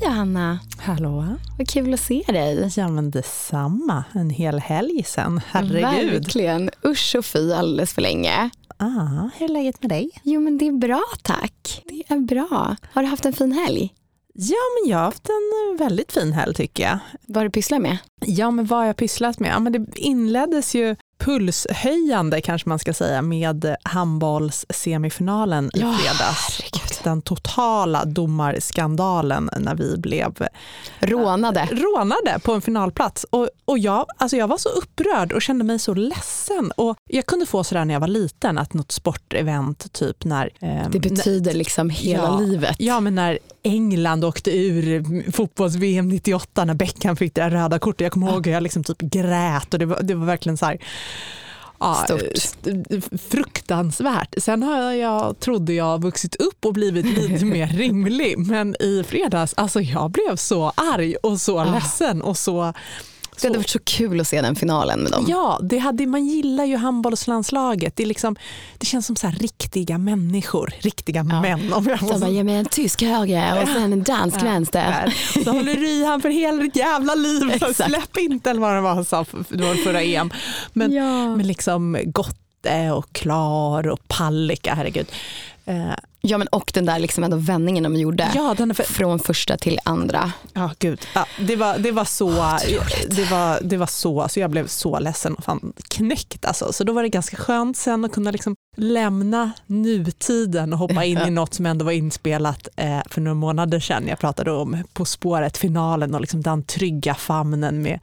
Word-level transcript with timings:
Hej 0.00 0.08
Johanna, 0.08 0.58
Hallå? 0.78 1.24
vad 1.58 1.68
kul 1.68 1.94
att 1.94 2.00
se 2.00 2.22
dig. 2.28 2.70
Ja 2.76 2.88
men 2.88 3.10
detsamma, 3.10 4.04
en 4.12 4.30
hel 4.30 4.58
helg 4.58 5.02
sen. 5.06 5.40
Herregud. 5.46 6.22
Verkligen, 6.22 6.70
usch 6.86 7.14
och 7.18 7.24
fy 7.24 7.52
alldeles 7.52 7.92
för 7.92 8.02
länge. 8.02 8.50
Ah, 8.76 9.30
hur 9.36 9.50
är 9.50 9.52
läget 9.52 9.82
med 9.82 9.90
dig? 9.90 10.10
Jo 10.22 10.40
men 10.40 10.58
det 10.58 10.66
är 10.66 10.72
bra 10.72 11.02
tack. 11.22 11.82
Det 11.88 12.02
är 12.14 12.18
bra. 12.18 12.76
Har 12.92 13.02
du 13.02 13.08
haft 13.08 13.24
en 13.24 13.32
fin 13.32 13.52
helg? 13.52 13.94
Ja 14.34 14.56
men 14.80 14.90
jag 14.90 14.98
har 14.98 15.04
haft 15.04 15.28
en 15.28 15.74
eh, 15.74 15.84
väldigt 15.84 16.12
fin 16.12 16.32
helg 16.32 16.54
tycker 16.54 16.82
jag. 16.82 16.98
Vad 17.26 17.36
har 17.36 17.44
du 17.44 17.50
pysslat 17.50 17.80
med? 17.82 17.98
Ja 18.26 18.50
men 18.50 18.66
vad 18.66 18.78
har 18.78 18.86
jag 18.86 18.96
pysslat 18.96 19.38
med? 19.38 19.50
Ja, 19.50 19.58
men 19.58 19.72
det 19.72 19.98
inleddes 19.98 20.74
ju 20.74 20.96
pulshöjande 21.20 22.40
kanske 22.40 22.68
man 22.68 22.78
ska 22.78 22.94
säga 22.94 23.22
med 23.22 23.76
handbollssemifinalen 23.82 25.70
i 25.74 25.78
fredags. 25.78 26.62
Och 26.90 27.04
den 27.04 27.22
totala 27.22 28.04
domarskandalen 28.04 29.50
när 29.58 29.74
vi 29.74 29.96
blev 29.96 30.34
Rånade. 31.00 31.68
rånade 31.70 32.38
på 32.42 32.52
en 32.52 32.60
finalplats. 32.60 33.24
Och, 33.30 33.48
och 33.64 33.78
jag, 33.78 34.06
alltså 34.16 34.36
jag 34.36 34.48
var 34.48 34.56
så 34.58 34.68
upprörd 34.68 35.32
och 35.32 35.42
kände 35.42 35.64
mig 35.64 35.78
så 35.78 35.94
ledsen. 35.94 36.72
Och 36.76 36.96
jag 37.06 37.26
kunde 37.26 37.46
få 37.46 37.64
sådär 37.64 37.84
när 37.84 37.94
jag 37.94 38.00
var 38.00 38.08
liten, 38.08 38.58
att 38.58 38.74
något 38.74 38.92
sportevent, 38.92 39.92
typ 39.92 40.24
när... 40.24 40.50
ehm, 40.60 40.90
Det 40.90 40.98
betyder 41.00 41.54
liksom 41.54 41.90
hela 41.90 42.22
Ja. 42.22 42.38
livet. 42.40 42.76
Ja, 42.78 43.00
men 43.00 43.14
när 43.14 43.38
England 43.62 44.24
åkte 44.24 44.50
ur 44.58 45.30
fotbolls-VM 45.32 46.08
98 46.08 46.64
när 46.64 46.74
Beckham 46.74 47.16
fick 47.16 47.34
det 47.34 47.50
röda 47.50 47.78
kortet. 47.78 48.00
Jag 48.00 48.12
kommer 48.12 48.32
ihåg 48.32 48.46
hur 48.46 48.52
jag 48.54 48.62
liksom 48.62 48.84
typ 48.84 49.00
grät 49.00 49.72
och 49.74 49.78
det 49.80 49.86
var, 49.86 50.02
det 50.02 50.14
var 50.14 50.26
verkligen 50.26 50.56
så 50.56 50.66
här, 50.66 50.78
ja, 51.80 52.06
st- 52.34 53.00
fruktansvärt. 53.30 54.34
Sen 54.38 54.62
har 54.62 54.92
jag, 54.92 55.40
trodde 55.40 55.72
jag 55.72 56.02
vuxit 56.02 56.34
upp 56.36 56.64
och 56.64 56.72
blivit 56.72 57.06
lite 57.06 57.44
mer 57.44 57.66
rimlig 57.66 58.38
men 58.38 58.76
i 58.82 59.04
fredags, 59.08 59.54
alltså 59.56 59.80
jag 59.80 60.10
blev 60.10 60.36
så 60.36 60.72
arg 60.94 61.16
och 61.16 61.40
så 61.40 61.58
Ah. 61.60 61.64
ledsen 61.74 62.22
och 62.22 62.36
så 62.38 62.72
Det 63.40 63.46
hade 63.48 63.58
varit 63.58 63.68
så 63.68 63.78
kul 63.78 64.20
att 64.20 64.28
se 64.28 64.40
den 64.42 64.56
finalen 64.56 65.00
med 65.00 65.12
dem. 65.12 65.24
Ja, 65.28 65.60
det 65.62 65.78
hade, 65.78 66.06
man 66.06 66.26
gillar 66.26 66.64
ju 66.64 66.76
handbollslandslaget. 66.76 67.96
Det, 67.96 68.02
är 68.02 68.06
liksom, 68.06 68.36
det 68.78 68.86
känns 68.86 69.06
som 69.06 69.16
så 69.16 69.26
här 69.26 69.34
riktiga 69.34 69.98
människor, 69.98 70.72
riktiga 70.78 71.22
män. 71.24 71.72
Om 71.72 71.86
jag 71.86 71.98
Så 72.00 72.06
får 72.06 72.18
bara, 72.18 72.30
ge 72.30 72.44
mig 72.44 72.54
en 72.54 72.66
tysk 72.66 73.02
höger 73.02 73.62
och 73.62 73.68
sen 73.68 73.92
en 73.92 74.02
dansk 74.02 74.42
vänster. 74.42 74.84
där. 75.34 75.42
Så 75.44 75.50
håller 75.52 75.74
du 75.80 75.88
i 75.88 76.04
han 76.04 76.20
för 76.22 76.28
hela 76.28 76.62
ditt 76.62 76.76
jävla 76.76 77.14
liv. 77.14 77.50
Exakt. 77.52 77.74
Släpp 77.90 78.16
inte 78.18 78.50
eller 78.50 78.60
vad 78.60 78.74
det 78.74 78.80
var 78.80 78.94
han 78.94 79.04
sa, 79.04 79.24
för- 79.24 79.84
förra 79.84 80.02
EM. 80.02 80.30
Men, 80.72 80.92
Ja. 80.92 81.36
men 81.36 81.46
liksom 81.46 81.98
Gotte 82.04 82.90
och 82.90 83.12
Klar 83.12 83.88
och 83.88 84.08
Palicka, 84.08 84.74
herregud. 84.74 85.06
Ja 86.20 86.38
men 86.38 86.46
och 86.48 86.70
den 86.74 86.86
där 86.86 86.98
liksom 86.98 87.24
ändå 87.24 87.36
vändningen 87.36 87.84
de 87.84 87.96
gjorde. 87.96 88.30
ja, 88.34 88.54
den 88.58 88.70
är 88.70 88.74
för, 88.74 88.82
Från 88.82 89.18
första 89.18 89.56
till 89.56 89.78
andra. 89.84 90.32
ja, 90.52 90.70
gud. 90.78 91.00
Ja, 91.14 91.26
det, 91.38 91.56
var, 91.56 91.78
det 91.78 91.92
var 91.92 92.04
så, 92.04 92.54
Otroligt. 92.54 93.16
det 93.16 93.30
var, 93.30 93.60
det 93.62 93.76
var 93.76 93.86
så, 93.86 94.28
så 94.28 94.40
jag 94.40 94.50
blev 94.50 94.66
så 94.66 94.98
ledsen 94.98 95.34
och 95.34 95.44
fan 95.44 95.72
knäckt 95.88 96.44
alltså. 96.44 96.72
Så 96.72 96.84
då 96.84 96.92
var 96.92 97.02
det 97.02 97.08
ganska 97.08 97.36
skönt 97.36 97.76
sen 97.76 98.04
att 98.04 98.12
kunna 98.12 98.30
liksom 98.30 98.54
lämna 98.76 99.52
nutiden 99.66 100.72
och 100.72 100.78
hoppa 100.78 101.04
in 101.04 101.18
i 101.18 101.30
något 101.30 101.54
som 101.54 101.66
ändå 101.66 101.84
var 101.84 101.92
inspelat 101.92 102.68
eh, 102.76 103.00
för 103.10 103.20
några 103.20 103.34
månader 103.34 103.80
sedan. 103.80 104.06
Jag 104.08 104.18
pratade 104.18 104.50
om 104.52 104.84
På 104.92 105.04
spåret-finalen 105.04 106.14
och 106.14 106.20
liksom 106.20 106.42
den 106.42 106.62
trygga 106.62 107.14
famnen 107.14 107.82
med 107.82 108.00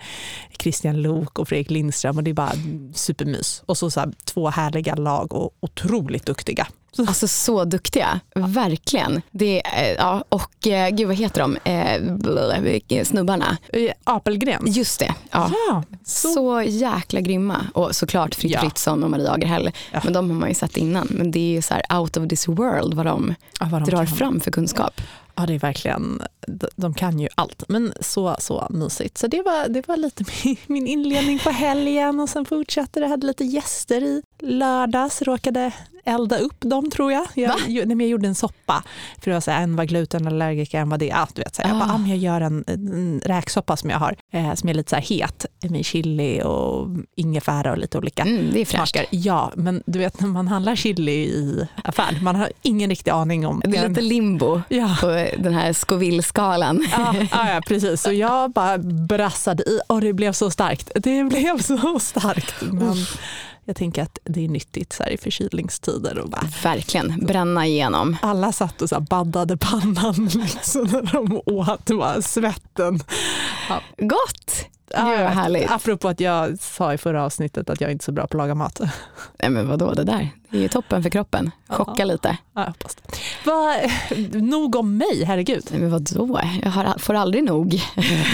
Christian 0.59 1.01
Lok 1.01 1.39
och 1.39 1.47
Fredrik 1.47 1.69
Lindström 1.71 2.17
och 2.17 2.23
det 2.23 2.31
är 2.31 2.33
bara 2.33 2.51
supermys. 2.93 3.63
Och 3.65 3.77
så, 3.77 3.91
så 3.91 3.99
här, 3.99 4.13
två 4.23 4.49
härliga 4.49 4.95
lag 4.95 5.33
och 5.33 5.51
otroligt 5.59 6.25
duktiga. 6.25 6.67
Så, 6.95 7.01
Alltså 7.07 7.27
så 7.27 7.65
duktiga, 7.65 8.19
verkligen. 8.35 9.21
Det, 9.31 9.61
eh, 9.65 9.91
ja, 9.97 10.23
och 10.29 10.67
eh, 10.67 10.89
gud 10.89 11.07
vad 11.07 11.15
heter 11.15 11.41
de, 11.41 11.57
eh, 12.89 13.03
snubbarna? 13.05 13.57
eh, 13.73 13.91
Apelgren. 14.03 14.63
Just 14.67 14.99
det, 14.99 15.13
ja. 15.31 15.51
Ja, 15.69 15.83
Så. 16.05 16.33
så, 16.33 16.61
jäkla 16.61 17.21
grymma. 17.21 17.67
Och 17.73 17.95
såklart 17.95 18.35
Fritt 18.35 18.51
Ja. 18.51 18.59
Fritzson 18.61 19.03
och 19.03 19.09
Maria 19.09 19.31
Agerhäll. 19.31 19.71
Ja. 19.91 20.01
Men 20.03 20.13
de 20.13 20.29
har 20.29 20.37
man 20.37 20.49
ju 20.49 20.55
sett 20.55 20.77
innan. 20.77 21.07
Men 21.11 21.31
det 21.31 21.39
är 21.39 21.51
ju 21.51 21.61
så 21.61 21.73
här 21.73 21.99
out 21.99 22.17
of 22.17 22.27
this 22.29 22.47
world 22.47 22.93
vad 22.93 23.05
de 23.05 23.35
ja, 23.59 23.67
vad 23.71 23.81
de 23.81 23.89
drar 23.91 24.05
kan. 24.05 24.15
fram 24.15 24.39
för 24.39 24.51
kunskap. 24.51 25.01
Ja, 25.35 25.45
det 25.45 25.53
är 25.53 25.59
verkligen, 25.59 26.21
de- 26.75 26.93
kan 26.93 27.19
ju 27.19 27.27
allt. 27.35 27.63
Men 27.67 27.93
så, 27.99 28.35
så 28.39 28.67
mysigt. 28.69 29.17
Så 29.17 29.27
det 29.27 29.41
var, 29.41 29.67
det 29.69 29.87
var 29.87 29.97
lite 29.97 30.23
min, 30.43 30.57
min 30.67 30.87
inledning 30.87 31.39
på 31.39 31.49
helgen 31.49 32.19
och 32.19 32.29
sen 32.29 32.45
fortsatte 32.45 32.99
det. 32.99 33.03
Jag 33.03 33.09
hade 33.09 33.27
lite 33.27 33.43
gäster 33.45 34.03
i 34.03 34.21
lördags, 34.39 35.21
råkade 35.21 35.71
elda 36.05 36.37
upp 36.37 36.55
dem 36.61 36.89
tror 36.91 37.11
jag. 37.11 37.25
Jag, 37.33 37.49
Va? 37.49 37.55
ju, 37.67 37.85
nej, 37.85 37.97
jag 37.97 38.07
gjorde 38.09 38.27
en 38.27 38.35
soppa. 38.35 38.83
För 39.21 39.31
det 39.31 39.33
var 39.35 39.41
så 39.41 39.51
här, 39.51 39.63
en 39.63 39.75
var 39.75 39.85
glutenallergiker, 39.85 40.79
en 40.79 40.89
var 40.89 40.97
det. 40.97 41.05
Ja, 41.05 41.27
du 41.33 41.41
vet, 41.41 41.55
så 41.55 41.61
här. 41.61 41.69
Jag 41.69 41.77
bara, 41.79 41.89
Ah. 41.89 41.95
ah, 41.95 42.07
jag 42.07 42.17
gör 42.17 42.41
en, 42.41 42.63
en 42.67 43.21
räksoppa 43.25 43.77
som 43.77 43.89
jag 43.89 43.99
har, 43.99 44.15
eh, 44.33 44.53
som 44.53 44.69
är 44.69 44.73
lite 44.73 44.89
så 44.89 44.95
här 44.95 45.03
het 45.03 45.45
med 45.69 45.85
chili 45.85 46.41
och 46.43 46.87
ingefära 47.15 47.71
och 47.71 47.77
lite 47.77 47.97
olika 47.97 48.23
Mm, 48.23 48.49
det 48.53 48.61
är 48.61 48.65
fräscht. 48.65 48.97
Ja, 49.09 49.51
men 49.55 49.83
du 49.85 49.99
vet 49.99 50.19
när 50.21 50.27
man 50.27 50.47
handlar 50.47 50.75
chili 50.75 51.11
i 51.11 51.67
affären, 51.83 52.23
man 52.23 52.35
har 52.35 52.49
ingen 52.61 52.89
riktig 52.89 53.11
aning 53.11 53.47
om 53.47 53.61
Det 53.65 53.77
är 53.77 53.81
den- 53.81 53.89
lite 53.91 54.01
limbo 54.01 54.61
Ja. 54.69 54.97
på 55.01 55.07
den 55.37 55.53
här 55.53 55.73
Scoville-skalan. 55.73 56.85
Ja, 56.91 57.15
ja, 57.31 57.53
ja, 57.53 57.61
precis. 57.67 58.01
Så 58.01 58.11
jag 58.11 58.51
bara 58.51 58.77
brassade 58.77 59.63
i 59.63 59.79
och 59.87 60.01
det 60.01 60.13
blev 60.13 60.31
så 60.33 60.51
starkt. 60.51 60.91
Det 60.95 61.23
blev 61.23 61.61
så 61.61 61.99
starkt. 61.99 62.55
Men 62.61 62.95
jag 63.65 63.75
tänker 63.75 64.01
att 64.03 64.19
det 64.23 64.45
är 64.45 64.49
nyttigt 64.49 64.93
så 64.93 65.03
här 65.03 65.09
i 65.09 65.17
förkylningstider. 65.17 66.19
Och 66.19 66.29
bara, 66.29 66.47
Verkligen, 66.63 67.25
bränna 67.25 67.65
igenom. 67.67 68.17
alla 68.21 68.51
satt 68.51 68.81
och 68.81 68.89
så 68.89 68.99
baddade 68.99 69.57
pannan 69.57 70.15
liksom 70.33 70.83
när 70.83 71.11
de 71.13 71.41
åt. 71.45 71.85
Bara 71.85 72.21
svetten. 72.21 72.99
Gott! 73.97 74.65
Ja, 74.93 75.09
Gud, 75.09 75.19
vad 75.19 75.29
härligt. 75.31 75.71
Apropå 75.71 76.07
att 76.07 76.19
jag 76.19 76.59
sa 76.59 76.93
i 76.93 76.97
förra 76.97 77.23
avsnittet 77.23 77.69
att 77.69 77.81
jag 77.81 77.91
inte 77.91 78.03
är 78.03 78.05
så 78.05 78.11
bra 78.11 78.27
på 78.27 78.37
att 78.37 78.43
laga 78.43 78.55
mat. 78.55 78.79
Nej 79.39 79.49
men 79.49 79.67
vadå 79.67 79.93
det 79.93 80.03
där? 80.03 80.29
Det 80.49 80.57
är 80.57 80.61
ju 80.61 80.67
toppen 80.67 81.03
för 81.03 81.09
kroppen. 81.09 81.51
Chocka 81.67 82.05
lite. 82.05 82.37
Ja, 82.53 82.61
jag 82.61 82.67
hoppas 82.67 82.95
det. 82.95 83.01
Va, 83.45 83.75
nog 84.39 84.75
om 84.75 84.97
mig, 84.97 85.23
herregud. 85.23 85.67
Nej 85.71 85.79
men 85.79 85.91
vadå? 85.91 86.39
Jag 86.63 86.71
har, 86.71 86.97
får 86.99 87.13
aldrig 87.13 87.43
nog. 87.43 87.81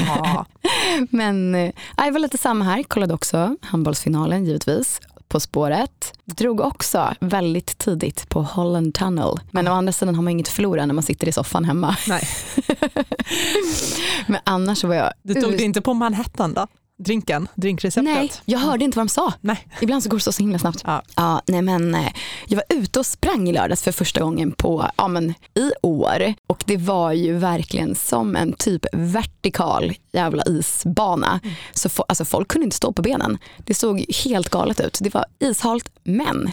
Ja. 0.07 0.45
Men 1.09 1.55
eh, 1.55 1.71
det 1.95 2.11
var 2.11 2.19
lite 2.19 2.37
samma 2.37 2.65
här. 2.65 2.83
Kollade 2.83 3.13
också 3.13 3.55
handbollsfinalen 3.61 4.45
givetvis. 4.45 5.01
På 5.27 5.39
spåret. 5.39 6.13
Drog 6.35 6.59
också 6.61 7.13
väldigt 7.19 7.77
tidigt 7.77 8.29
på 8.29 8.41
Holland 8.41 8.93
Tunnel. 8.93 9.39
Men 9.51 9.67
å 9.67 9.71
andra 9.71 9.93
sidan 9.93 10.15
har 10.15 10.23
man 10.23 10.31
inget 10.31 10.47
att 10.47 10.53
förlora 10.53 10.85
när 10.85 10.93
man 10.93 11.03
sitter 11.03 11.27
i 11.27 11.31
soffan 11.31 11.65
hemma. 11.65 11.95
Nej. 12.07 12.27
Men 14.27 14.41
annars 14.43 14.83
var 14.83 14.95
jag... 14.95 15.13
Du 15.23 15.33
tog 15.33 15.51
det 15.51 15.63
inte 15.63 15.81
på 15.81 15.93
Manhattan 15.93 16.53
då? 16.53 16.67
Drinken? 17.03 17.47
Drinkreceptet? 17.55 18.13
Nej, 18.13 18.31
jag 18.45 18.59
hörde 18.59 18.85
inte 18.85 18.97
vad 18.97 19.05
de 19.07 19.09
sa. 19.09 19.33
Nej. 19.41 19.67
Ibland 19.81 20.03
så 20.03 20.09
går 20.09 20.17
det 20.17 20.23
så, 20.23 20.31
så 20.31 20.43
himla 20.43 20.59
snabbt. 20.59 20.81
Ja. 20.85 21.01
Ja, 21.15 21.41
nej 21.47 21.61
men, 21.61 21.95
eh, 21.95 22.13
jag 22.47 22.55
var 22.55 22.77
ute 22.77 22.99
och 22.99 23.05
sprang 23.05 23.49
i 23.49 23.53
lördags 23.53 23.83
för 23.83 23.91
första 23.91 24.19
gången 24.23 24.51
på, 24.51 24.87
ja, 24.97 25.07
men, 25.07 25.29
i 25.55 25.71
år. 25.81 26.33
Och 26.47 26.63
det 26.67 26.77
var 26.77 27.11
ju 27.11 27.33
verkligen 27.37 27.95
som 27.95 28.35
en 28.35 28.53
typ 28.53 28.85
vertikal 28.93 29.93
jävla 30.11 30.43
isbana. 30.45 31.39
Så 31.73 31.89
fo- 31.89 32.03
alltså, 32.07 32.25
folk 32.25 32.47
kunde 32.47 32.63
inte 32.65 32.77
stå 32.77 32.91
på 32.93 33.01
benen. 33.01 33.37
Det 33.57 33.73
såg 33.73 34.05
helt 34.25 34.49
galet 34.49 34.79
ut. 34.79 34.97
Det 35.01 35.13
var 35.13 35.25
ishalt, 35.39 35.89
men 36.03 36.51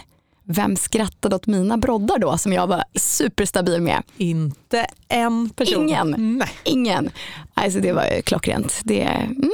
vem 0.51 0.75
skrattade 0.75 1.35
åt 1.35 1.47
mina 1.47 1.77
broddar 1.77 2.17
då 2.19 2.37
som 2.37 2.53
jag 2.53 2.67
var 2.67 2.83
superstabil 2.95 3.81
med? 3.81 4.03
Inte 4.17 4.85
en 5.07 5.49
person. 5.49 5.83
Ingen. 5.89 6.37
Nej. 6.37 6.49
Ingen. 6.63 7.09
Alltså 7.53 7.79
det 7.79 7.93
var 7.93 8.05
ju 8.15 8.21
klockrent. 8.21 8.81
Det 8.83 9.01
mm, 9.01 9.51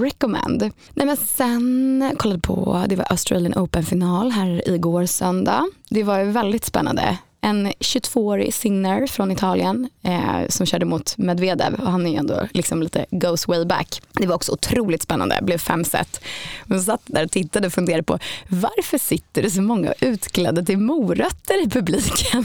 recommend. 0.00 0.70
Nej 0.94 1.06
men 1.06 1.16
sen 1.16 2.12
kollade 2.18 2.40
på, 2.40 2.84
det 2.88 2.96
var 2.96 3.06
Australian 3.10 3.54
Open-final 3.54 4.30
här 4.30 4.68
igår 4.68 5.06
söndag. 5.06 5.64
Det 5.90 6.02
var 6.02 6.24
väldigt 6.24 6.64
spännande. 6.64 7.18
En 7.46 7.66
22-årig 7.66 8.54
Sinner 8.54 9.06
från 9.06 9.30
Italien 9.30 9.88
eh, 10.02 10.48
som 10.48 10.66
körde 10.66 10.84
mot 10.84 11.18
Medvedev 11.18 11.74
och 11.74 11.90
han 11.90 12.06
är 12.06 12.10
ju 12.10 12.16
ändå 12.16 12.48
liksom 12.52 12.82
lite 12.82 13.06
goes 13.10 13.48
way 13.48 13.64
back. 13.64 14.02
Det 14.12 14.26
var 14.26 14.34
också 14.34 14.52
otroligt 14.52 15.02
spännande, 15.02 15.38
blev 15.42 15.58
fem 15.58 15.84
set. 15.84 16.20
Men 16.64 16.82
satt 16.82 17.00
där 17.04 17.24
och 17.24 17.30
tittade 17.30 17.66
och 17.66 17.72
funderade 17.72 18.02
på 18.02 18.18
varför 18.48 18.98
sitter 18.98 19.42
det 19.42 19.50
så 19.50 19.62
många 19.62 19.92
utklädda 20.00 20.62
till 20.62 20.78
morötter 20.78 21.64
i 21.64 21.70
publiken? 21.70 22.44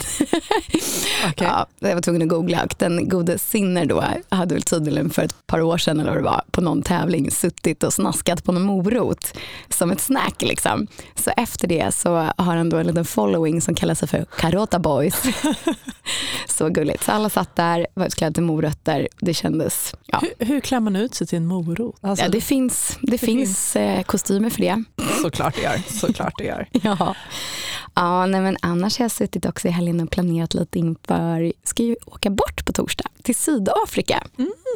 Okej. 1.28 1.48
Ja, 1.48 1.66
jag 1.78 1.94
var 1.94 2.02
tvungen 2.02 2.22
att 2.22 2.28
googla 2.28 2.62
och 2.64 2.74
den 2.78 3.08
gode 3.08 3.38
Sinner 3.38 3.86
då 3.86 4.04
hade 4.28 4.54
väl 4.54 4.62
tydligen 4.62 5.10
för 5.10 5.22
ett 5.22 5.46
par 5.46 5.60
år 5.60 5.78
sedan 5.78 6.00
eller 6.00 6.10
vad 6.10 6.18
det 6.18 6.24
var 6.24 6.42
på 6.50 6.60
någon 6.60 6.82
tävling 6.82 7.30
suttit 7.30 7.82
och 7.82 7.92
snaskat 7.92 8.44
på 8.44 8.52
någon 8.52 8.62
morot 8.62 9.34
som 9.68 9.90
ett 9.90 10.00
snack 10.00 10.42
liksom. 10.42 10.86
Så 11.14 11.30
efter 11.36 11.68
det 11.68 11.94
så 11.94 12.14
har 12.36 12.56
han 12.56 12.70
då 12.70 12.76
en 12.76 12.86
liten 12.86 13.04
following 13.04 13.60
som 13.60 13.74
kallar 13.74 13.94
sig 13.94 14.08
för 14.08 14.24
Carota 14.38 14.78
Boys. 14.92 15.22
så 16.48 16.68
gulligt. 16.68 17.04
Så 17.04 17.12
alla 17.12 17.30
satt 17.30 17.56
där, 17.56 17.86
var 17.94 18.06
utklädda 18.06 18.34
till 18.34 18.42
morötter. 18.42 19.08
Det 19.20 19.34
kändes, 19.34 19.94
ja. 20.06 20.22
Hur, 20.38 20.46
hur 20.46 20.60
klär 20.60 20.80
man 20.80 20.96
ut 20.96 21.14
sig 21.14 21.26
till 21.26 21.36
en 21.36 21.46
morot? 21.46 21.96
Alltså, 22.00 22.24
ja 22.24 22.30
det 22.30 22.40
finns, 22.40 22.98
det 23.02 23.18
finns 23.18 23.76
eh, 23.76 24.02
kostymer 24.02 24.50
för 24.50 24.60
det. 24.60 24.84
Såklart 25.22 25.54
det 25.54 25.62
gör. 25.62 25.82
Såklart 25.88 26.34
det 26.38 26.44
gör. 26.44 26.68
Ja. 26.82 27.14
Ja, 27.94 28.26
nej 28.26 28.40
men 28.40 28.56
annars 28.62 28.98
har 28.98 29.04
jag 29.04 29.10
suttit 29.10 29.46
också 29.46 29.68
i 29.68 29.70
helgen 29.70 30.00
och 30.00 30.10
planerat 30.10 30.54
lite 30.54 30.78
inför, 30.78 31.52
ska 31.64 31.82
ju 31.82 31.96
åka 32.06 32.30
bort 32.30 32.64
på 32.64 32.72
torsdag 32.72 33.04
till 33.22 33.34
Sydafrika. 33.34 34.22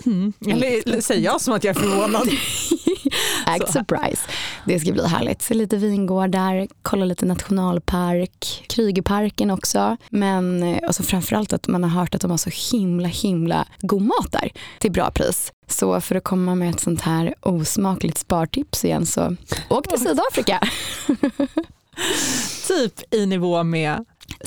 Mm. 0.07 0.33
Eller 0.47 1.01
säger 1.01 1.25
jag 1.25 1.41
som 1.41 1.55
att 1.55 1.65
jag 1.65 1.77
är 1.77 1.81
förvånad. 1.81 2.29
Act 3.47 3.73
surprise. 3.73 4.23
Det 4.65 4.81
ska 4.81 4.93
bli 4.93 5.07
härligt. 5.07 5.43
Se 5.43 5.55
lite 5.55 5.77
vingårdar, 5.77 6.69
kolla 6.83 7.05
lite 7.05 7.27
nationalpark, 7.27 8.65
Krygerparken 8.69 9.51
också. 9.51 9.97
Men 10.11 10.79
alltså 10.87 11.03
framförallt 11.03 11.53
att 11.53 11.69
man 11.69 11.85
har 11.85 11.91
hört 11.91 12.15
att 12.15 12.21
de 12.21 12.31
har 12.31 12.39
så 12.39 12.77
himla 12.77 13.09
himla 13.09 13.67
god 13.81 14.03
mat 14.03 14.33
där 14.33 14.51
till 14.79 14.93
bra 14.93 15.11
pris. 15.11 15.53
Så 15.69 16.01
för 16.01 16.15
att 16.15 16.25
komma 16.25 16.55
med 16.55 16.71
ett 16.71 16.81
sånt 16.81 17.01
här 17.01 17.35
osmakligt 17.41 18.19
spartips 18.19 18.85
igen 18.85 19.07
så 19.07 19.37
åk 19.69 19.89
till 19.89 20.01
Sydafrika. 20.01 20.61
typ 22.69 23.15
i 23.15 23.27
nivå 23.27 23.63
med 23.63 24.05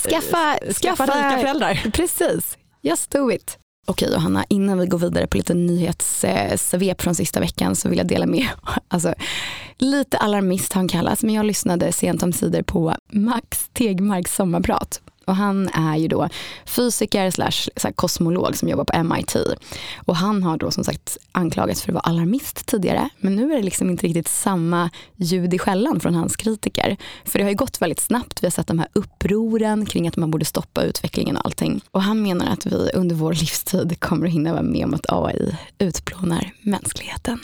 skaffa, 0.10 0.58
skaffa, 0.62 0.74
skaffa 0.74 1.04
rika 1.04 1.42
föräldrar. 1.42 1.92
Precis, 1.94 2.58
just 2.82 3.12
do 3.12 3.32
it. 3.32 3.58
Okej 3.88 4.12
Johanna, 4.14 4.46
innan 4.50 4.80
vi 4.80 4.86
går 4.86 4.98
vidare 4.98 5.28
på 5.28 5.38
lite 5.38 5.54
nyhetssvep 5.54 7.02
från 7.02 7.16
sista 7.16 7.40
veckan 7.40 7.76
så 7.76 7.90
vill 7.90 7.98
jag 7.98 8.08
dela 8.08 8.26
med, 8.26 8.48
alltså 8.88 9.14
lite 9.78 10.18
alarmist 10.18 10.74
har 10.74 10.80
han 10.80 10.88
kallats, 10.88 11.24
men 11.24 11.36
jag 11.36 11.46
lyssnade 11.46 11.92
sent 11.92 12.24
om 12.24 12.34
sidor 12.34 12.62
på 12.62 12.96
Max 13.12 13.70
Tegmarks 13.74 14.36
sommarprat 14.36 15.02
och 15.30 15.36
han 15.36 15.70
är 15.74 15.98
ju 15.98 16.08
då 16.08 16.30
fysiker 16.66 17.32
slash 17.32 17.92
kosmolog 17.96 18.56
som 18.58 18.70
jobbar 18.70 18.84
på 18.84 19.04
MIT. 19.04 19.36
Och 20.06 20.16
han 20.16 20.44
har 20.44 20.58
då 20.58 20.72
som 20.72 20.84
sagt 20.84 21.18
anklagats 21.32 21.82
för 21.82 21.92
att 21.92 21.94
vara 21.94 22.04
alarmist 22.04 22.66
tidigare. 22.66 23.10
Men 23.18 23.36
nu 23.36 23.52
är 23.52 23.58
det 23.58 23.64
liksom 23.64 23.90
inte 23.90 24.08
riktigt 24.08 24.28
samma 24.28 24.90
ljud 25.16 25.54
i 25.54 25.60
skällan 25.60 26.00
från 26.00 26.16
hans 26.16 26.36
kritiker. 26.36 26.98
För 27.26 27.40
det 27.40 27.46
har 27.46 27.50
ju 27.50 27.56
gått 27.56 27.82
väldigt 27.82 28.00
snabbt. 28.00 28.44
Vi 28.44 28.46
har 28.48 28.52
sett 28.52 28.68
de 28.68 28.80
här 28.80 28.88
upproren 28.94 29.86
kring 29.86 30.08
att 30.08 30.18
man 30.18 30.32
borde 30.32 30.46
stoppa 30.46 30.84
utvecklingen 30.84 31.38
och 31.38 31.46
allting. 31.46 31.82
Och 31.92 32.04
han 32.04 32.22
menar 32.22 32.54
att 32.54 32.66
vi 32.66 32.90
under 32.94 33.16
vår 33.16 33.34
livstid 33.34 34.00
kommer 34.00 34.28
att 34.28 34.34
hinna 34.34 34.52
vara 34.52 34.64
med 34.64 34.86
om 34.86 34.94
att 34.94 35.06
AI 35.10 35.58
utplånar 35.80 36.52
mänskligheten. 36.62 37.40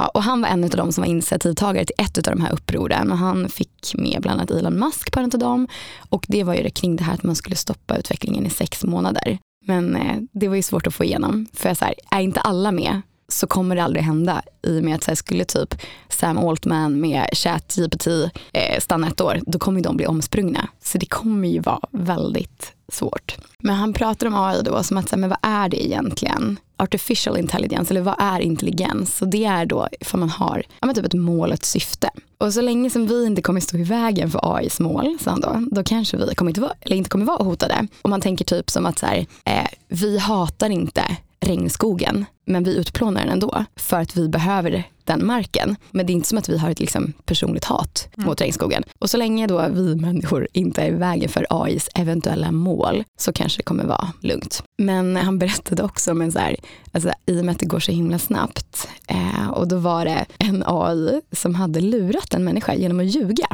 Ja, 0.00 0.08
och 0.08 0.22
han 0.22 0.40
var 0.40 0.48
en 0.48 0.64
av 0.64 0.70
de 0.70 0.92
som 0.92 1.02
var 1.02 1.08
initiativtagare 1.08 1.84
till 1.84 1.94
ett 1.98 2.18
av 2.18 2.36
de 2.36 2.42
här 2.42 2.52
upproren 2.52 3.12
och 3.12 3.18
han 3.18 3.48
fick 3.48 3.94
med 3.94 4.18
bland 4.22 4.40
annat 4.40 4.50
Elon 4.50 4.78
Musk 4.78 5.12
på 5.12 5.20
en 5.20 5.24
av 5.24 5.38
dem. 5.38 5.68
Och 6.08 6.24
det 6.28 6.44
var 6.44 6.54
ju 6.54 6.62
det 6.62 6.70
kring 6.70 6.96
det 6.96 7.04
här 7.04 7.14
att 7.14 7.22
man 7.22 7.34
skulle 7.34 7.56
stoppa 7.56 7.96
utvecklingen 7.96 8.46
i 8.46 8.50
sex 8.50 8.84
månader. 8.84 9.38
Men 9.66 9.96
eh, 9.96 10.16
det 10.32 10.48
var 10.48 10.56
ju 10.56 10.62
svårt 10.62 10.86
att 10.86 10.94
få 10.94 11.04
igenom. 11.04 11.46
För 11.52 11.74
så 11.74 11.84
här, 11.84 11.94
är 12.10 12.20
inte 12.20 12.40
alla 12.40 12.72
med 12.72 13.02
så 13.32 13.46
kommer 13.46 13.76
det 13.76 13.82
aldrig 13.82 14.04
hända 14.04 14.42
i 14.62 14.78
och 14.78 14.84
med 14.84 14.94
att 14.94 15.04
så 15.04 15.10
här, 15.10 15.16
skulle 15.16 15.44
typ 15.44 15.74
Sam 16.08 16.38
Altman 16.38 17.00
med 17.00 17.28
ChatGPT 17.32 18.06
eh, 18.52 18.80
stanna 18.80 19.08
ett 19.08 19.20
år, 19.20 19.40
då 19.46 19.58
kommer 19.58 19.80
de 19.80 19.96
bli 19.96 20.06
omsprungna. 20.06 20.68
Så 20.82 20.98
det 20.98 21.06
kommer 21.06 21.48
ju 21.48 21.60
vara 21.60 21.80
väldigt 21.90 22.72
svårt. 22.92 23.36
Men 23.58 23.74
han 23.74 23.92
pratar 23.92 24.26
om 24.26 24.34
AI 24.34 24.62
då 24.62 24.82
som 24.82 24.96
att, 24.96 25.08
så 25.08 25.16
här, 25.16 25.20
men 25.20 25.30
vad 25.30 25.38
är 25.42 25.68
det 25.68 25.86
egentligen? 25.86 26.56
Artificial 26.76 27.38
intelligence, 27.38 27.92
eller 27.92 28.00
vad 28.00 28.14
är 28.18 28.40
intelligens? 28.40 29.22
Och 29.22 29.28
det 29.28 29.44
är 29.44 29.66
då 29.66 29.88
ifall 30.00 30.20
man 30.20 30.30
har 30.30 30.62
ja, 30.80 30.86
men 30.86 30.94
typ 30.94 31.04
ett 31.04 31.14
mål, 31.14 31.52
ett 31.52 31.64
syfte. 31.64 32.10
Och 32.38 32.54
så 32.54 32.60
länge 32.60 32.90
som 32.90 33.06
vi 33.06 33.26
inte 33.26 33.42
kommer 33.42 33.60
stå 33.60 33.76
i 33.76 33.82
vägen 33.82 34.30
för 34.30 34.56
AIs 34.56 34.80
mål, 34.80 35.18
sa 35.20 35.30
han 35.30 35.40
då, 35.40 35.66
då 35.70 35.84
kanske 35.84 36.16
vi 36.16 36.34
kommer 36.34 36.50
inte 36.50 36.60
vara, 36.60 36.72
eller 36.80 36.96
inte 36.96 37.10
kommer 37.10 37.24
vara 37.24 37.44
hotade. 37.44 37.86
Och 38.02 38.10
man 38.10 38.20
tänker 38.20 38.44
typ 38.44 38.70
som 38.70 38.86
att 38.86 38.98
så 38.98 39.06
här, 39.06 39.26
eh, 39.44 39.68
vi 39.88 40.18
hatar 40.18 40.70
inte 40.70 41.16
regnskogen, 41.40 42.24
men 42.44 42.64
vi 42.64 42.76
utplånar 42.76 43.20
den 43.20 43.30
ändå 43.30 43.64
för 43.76 44.00
att 44.00 44.16
vi 44.16 44.28
behöver 44.28 44.84
den 45.04 45.26
marken. 45.26 45.76
Men 45.90 46.06
det 46.06 46.12
är 46.12 46.14
inte 46.14 46.28
som 46.28 46.38
att 46.38 46.48
vi 46.48 46.58
har 46.58 46.70
ett 46.70 46.80
liksom, 46.80 47.12
personligt 47.24 47.64
hat 47.64 48.08
mm. 48.16 48.26
mot 48.26 48.40
regnskogen. 48.40 48.82
Och 48.98 49.10
så 49.10 49.16
länge 49.16 49.46
då 49.46 49.68
vi 49.68 49.94
människor 49.96 50.48
inte 50.52 50.82
är 50.82 50.88
i 50.88 50.94
vägen 50.94 51.28
för 51.28 51.46
AIs 51.50 51.88
eventuella 51.94 52.52
mål 52.52 53.04
så 53.18 53.32
kanske 53.32 53.58
det 53.58 53.62
kommer 53.62 53.84
vara 53.84 54.12
lugnt. 54.20 54.62
Men 54.78 55.16
han 55.16 55.38
berättade 55.38 55.82
också 55.82 56.10
om 56.10 56.22
en 56.22 56.32
så 56.32 56.38
här, 56.38 56.56
alltså, 56.92 57.10
i 57.26 57.40
och 57.40 57.44
med 57.44 57.52
att 57.52 57.58
det 57.58 57.66
går 57.66 57.80
så 57.80 57.92
himla 57.92 58.18
snabbt 58.18 58.88
eh, 59.06 59.50
och 59.50 59.68
då 59.68 59.76
var 59.76 60.04
det 60.04 60.26
en 60.38 60.62
AI 60.66 61.20
som 61.32 61.54
hade 61.54 61.80
lurat 61.80 62.34
en 62.34 62.44
människa 62.44 62.74
genom 62.74 63.00
att 63.00 63.06
ljuga. 63.06 63.46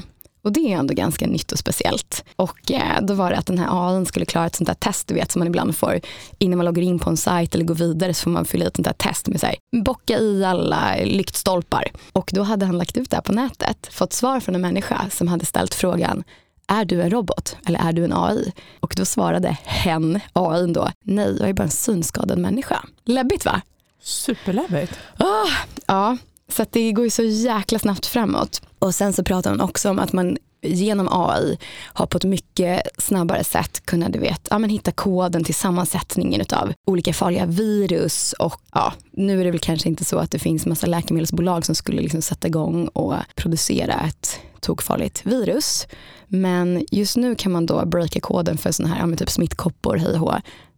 Och 0.46 0.52
det 0.52 0.72
är 0.72 0.78
ändå 0.78 0.94
ganska 0.94 1.26
nytt 1.26 1.52
och 1.52 1.58
speciellt. 1.58 2.25
Och 2.37 2.70
eh, 2.70 3.00
då 3.02 3.14
var 3.14 3.31
det 3.31 3.37
att 3.37 3.46
den 3.46 3.58
här 3.58 3.69
AI 3.70 4.06
skulle 4.06 4.26
klara 4.26 4.46
ett 4.46 4.54
sånt 4.54 4.66
där 4.66 4.75
test 4.75 5.08
du 5.08 5.14
vet 5.14 5.32
som 5.32 5.38
man 5.38 5.48
ibland 5.48 5.76
får 5.76 6.00
innan 6.38 6.56
man 6.56 6.66
loggar 6.66 6.82
in 6.82 6.98
på 6.98 7.10
en 7.10 7.16
sajt 7.16 7.54
eller 7.54 7.64
går 7.64 7.75
vidare 7.75 8.14
så 8.14 8.22
får 8.22 8.31
man 8.31 8.44
fylla 8.44 8.64
i 8.64 8.69
ett 8.69 8.76
sånt 8.76 8.87
där 8.87 8.93
test 8.93 9.28
med 9.28 9.40
så 9.40 9.46
här, 9.46 9.56
bocka 9.84 10.19
i 10.19 10.44
alla 10.44 10.96
lyktstolpar. 11.04 11.90
Och 12.12 12.31
då 12.34 12.43
hade 12.43 12.66
han 12.66 12.78
lagt 12.78 12.96
ut 12.96 13.10
det 13.10 13.16
här 13.16 13.22
på 13.22 13.32
nätet, 13.32 13.88
fått 13.90 14.12
svar 14.12 14.40
från 14.40 14.54
en 14.54 14.60
människa 14.60 15.06
som 15.10 15.28
hade 15.28 15.46
ställt 15.46 15.75
frågan 15.75 16.25
är 16.66 16.84
du 16.84 17.02
en 17.02 17.10
robot 17.10 17.56
eller 17.66 17.81
är 17.81 17.92
du 17.92 18.04
en 18.04 18.12
AI? 18.12 18.52
Och 18.81 18.94
då 18.96 19.04
svarade 19.04 19.56
hen, 19.64 20.20
AI 20.32 20.72
då, 20.72 20.90
nej 21.04 21.37
jag 21.40 21.49
är 21.49 21.52
bara 21.52 21.62
en 21.62 21.70
synskadad 21.70 22.38
människa. 22.38 22.84
Läbbigt 23.04 23.44
va? 23.44 23.60
Superläbbigt. 24.02 24.99
Oh, 25.19 25.50
ja, 25.87 26.16
så 26.48 26.66
det 26.70 26.93
går 26.93 27.04
ju 27.04 27.10
så 27.10 27.22
jäkla 27.22 27.78
snabbt 27.78 28.06
framåt. 28.06 28.62
Och 28.78 28.94
sen 28.94 29.12
så 29.12 29.25
pratar 29.25 29.50
man 29.50 29.60
också 29.60 29.90
om 29.90 29.98
att 29.98 30.12
man 30.12 30.37
genom 30.62 31.08
AI 31.10 31.58
har 31.84 32.06
på 32.06 32.16
ett 32.19 32.25
mycket 32.25 32.82
snabbare 32.98 33.44
sätt 33.44 33.87
kunnat 33.87 34.12
du 34.12 34.19
vet, 34.19 34.48
ja, 34.50 34.58
men 34.58 34.70
hitta 34.70 34.93
koden 34.93 35.44
till 35.44 35.54
sammansättningen 35.54 36.44
av 36.52 36.72
olika 36.87 37.12
farliga 37.12 37.46
virus. 37.46 38.32
Och 38.32 38.60
ja, 38.72 38.93
nu 39.10 39.40
är 39.40 39.44
det 39.44 39.50
väl 39.50 39.60
kanske 39.60 39.88
inte 39.88 40.04
så 40.04 40.19
att 40.19 40.31
det 40.31 40.38
finns 40.38 40.66
massa 40.66 40.87
läkemedelsbolag 40.87 41.66
som 41.66 41.75
skulle 41.75 42.02
liksom 42.02 42.22
sätta 42.22 42.49
igång 42.49 42.88
och 42.88 43.14
producera 43.34 44.00
ett 44.00 44.40
tokfarligt 44.60 45.26
virus. 45.26 45.87
Men 46.28 46.87
just 46.90 47.16
nu 47.16 47.34
kan 47.34 47.52
man 47.52 47.66
då 47.66 47.87
breaka 47.87 48.20
koden 48.20 48.58
för 48.58 48.72
sådana 48.72 48.94
här 48.94 49.10
ja, 49.10 49.16
typ 49.16 49.31
smittkoppor, 49.31 49.96
hej 49.96 50.19
och 50.20 50.34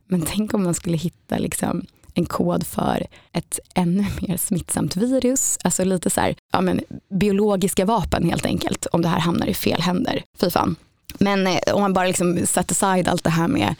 Men 0.09 0.23
tänk 0.23 0.55
om 0.55 0.65
man 0.65 0.75
skulle 0.75 0.97
hitta 0.97 1.39
liksom 1.39 1.87
en 2.19 2.27
kod 2.27 2.67
för 2.67 3.07
ett 3.33 3.61
ännu 3.75 4.07
mer 4.21 4.37
smittsamt 4.37 4.97
virus. 4.97 5.59
Alltså 5.65 5.85
lite 5.85 6.11
så 6.11 6.21
här, 6.21 6.37
ja 6.53 6.61
men 6.61 6.81
biologiska 7.11 7.85
vapen 7.85 8.25
helt 8.31 8.47
enkelt 8.47 8.87
om 8.87 9.03
det 9.03 9.09
här 9.09 9.21
hamnar 9.21 9.47
i 9.47 9.55
fel 9.55 9.81
händer. 9.81 10.23
Fy 10.41 10.51
fan. 10.51 10.77
Men 11.19 11.47
eh, 11.47 11.59
om 11.75 11.81
man 11.81 11.93
bara 11.93 12.07
liksom 12.07 12.47
set 12.47 12.71
aside 12.71 13.09
allt 13.09 13.25
det 13.25 13.31
här 13.31 13.49
med 13.49 13.75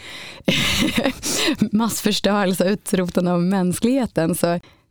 massförstörelse 1.73 2.65
och 2.65 2.71
utrotande 2.71 3.33
av 3.33 3.43
mänskligheten 3.43 4.35
så 4.35 4.47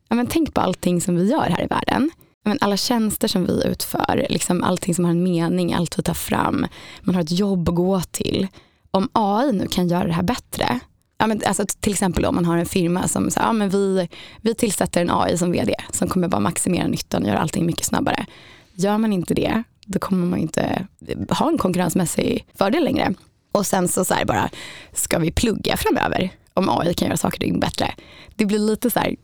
ja, 0.09 0.15
men 0.15 0.27
tänk 0.27 0.53
på 0.53 0.61
allting 0.61 1.01
som 1.01 1.15
vi 1.15 1.31
gör 1.31 1.49
här 1.49 1.63
i 1.63 1.67
världen. 1.67 2.11
Men 2.45 2.57
alla 2.61 2.77
tjänster 2.77 3.27
som 3.27 3.45
vi 3.45 3.63
utför, 3.65 4.25
liksom 4.29 4.63
allting 4.63 4.95
som 4.95 5.05
har 5.05 5.11
en 5.11 5.23
mening, 5.23 5.73
allt 5.73 5.99
vi 5.99 6.03
tar 6.03 6.13
fram, 6.13 6.65
man 7.01 7.15
har 7.15 7.21
ett 7.21 7.39
jobb 7.39 7.69
att 7.69 7.75
gå 7.75 8.01
till. 8.01 8.47
Om 8.91 9.09
AI 9.13 9.51
nu 9.51 9.67
kan 9.67 9.87
göra 9.87 10.07
det 10.07 10.13
här 10.13 10.23
bättre, 10.23 10.79
ja, 11.17 11.27
men 11.27 11.41
alltså, 11.45 11.65
till 11.79 11.93
exempel 11.93 12.25
om 12.25 12.35
man 12.35 12.45
har 12.45 12.57
en 12.57 12.65
firma 12.65 13.07
som 13.07 13.31
säger 13.31 13.47
ja, 13.47 13.53
men 13.53 13.69
vi, 13.69 14.09
vi 14.41 14.55
tillsätter 14.55 15.01
en 15.01 15.11
AI 15.11 15.37
som 15.37 15.51
vd 15.51 15.75
som 15.91 16.07
kommer 16.07 16.27
bara 16.27 16.41
maximera 16.41 16.87
nyttan 16.87 17.23
och 17.23 17.29
göra 17.29 17.39
allting 17.39 17.65
mycket 17.65 17.85
snabbare. 17.85 18.25
Gör 18.73 18.97
man 18.97 19.13
inte 19.13 19.33
det, 19.33 19.63
då 19.85 19.99
kommer 19.99 20.25
man 20.25 20.39
inte 20.39 20.87
ha 21.29 21.49
en 21.49 21.57
konkurrensmässig 21.57 22.45
fördel 22.57 22.83
längre. 22.83 23.13
Och 23.51 23.65
sen 23.65 23.87
så, 23.87 24.05
så 24.05 24.13
här 24.13 24.25
bara, 24.25 24.49
ska 24.93 25.19
vi 25.19 25.31
plugga 25.31 25.77
framöver 25.77 26.29
om 26.53 26.69
AI 26.69 26.93
kan 26.93 27.07
göra 27.07 27.17
saker 27.17 27.37
och 27.37 27.41
ting 27.41 27.59
bättre? 27.59 27.93
Det 28.35 28.45
blir 28.45 28.59
lite 28.59 28.89
så 28.89 28.99
här 28.99 29.15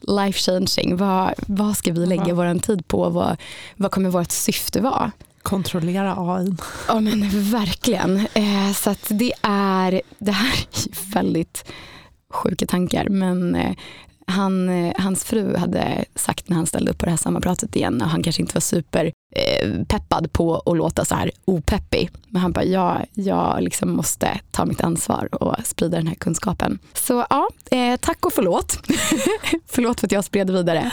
life 0.00 0.38
changing. 0.38 0.96
Vad, 0.96 1.34
vad 1.46 1.76
ska 1.76 1.92
vi 1.92 2.06
lägga 2.06 2.28
ja. 2.28 2.34
vår 2.34 2.58
tid 2.58 2.88
på? 2.88 3.10
Vad, 3.10 3.36
vad 3.76 3.90
kommer 3.90 4.10
vårt 4.10 4.30
syfte 4.30 4.80
vara? 4.80 5.12
Kontrollera 5.46 6.14
AI. 6.18 6.52
Ja 6.88 7.00
men 7.00 7.50
verkligen. 7.50 8.26
Eh, 8.34 8.72
så 8.74 8.90
att 8.90 9.06
det 9.08 9.32
är, 9.42 10.02
det 10.18 10.32
här 10.32 10.52
är 10.52 11.12
väldigt 11.14 11.72
sjuka 12.30 12.66
tankar 12.66 13.08
men 13.08 13.54
eh, 13.54 13.72
han, 14.26 14.68
eh, 14.68 14.92
hans 14.98 15.24
fru 15.24 15.56
hade 15.56 16.04
sagt 16.14 16.48
när 16.48 16.56
han 16.56 16.66
ställde 16.66 16.90
upp 16.90 16.98
på 16.98 17.04
det 17.04 17.10
här 17.10 17.18
sammanpratet 17.18 17.76
igen 17.76 18.02
och 18.02 18.08
han 18.08 18.22
kanske 18.22 18.42
inte 18.42 18.54
var 18.54 18.60
super 18.60 19.12
peppad 19.88 20.32
på 20.32 20.56
att 20.66 20.76
låta 20.76 21.04
så 21.04 21.14
här 21.14 21.30
opeppig. 21.44 22.10
Men 22.28 22.42
han 22.42 22.52
bara, 22.52 22.64
ja, 22.64 23.00
jag 23.14 23.62
liksom 23.62 23.90
måste 23.90 24.40
ta 24.50 24.64
mitt 24.64 24.80
ansvar 24.80 25.28
och 25.34 25.56
sprida 25.64 25.96
den 25.96 26.06
här 26.06 26.14
kunskapen. 26.14 26.78
Så 26.94 27.26
ja, 27.30 27.48
tack 28.00 28.26
och 28.26 28.32
förlåt. 28.32 28.78
förlåt 29.66 30.00
för 30.00 30.06
att 30.06 30.12
jag 30.12 30.24
spred 30.24 30.50
vidare. 30.50 30.90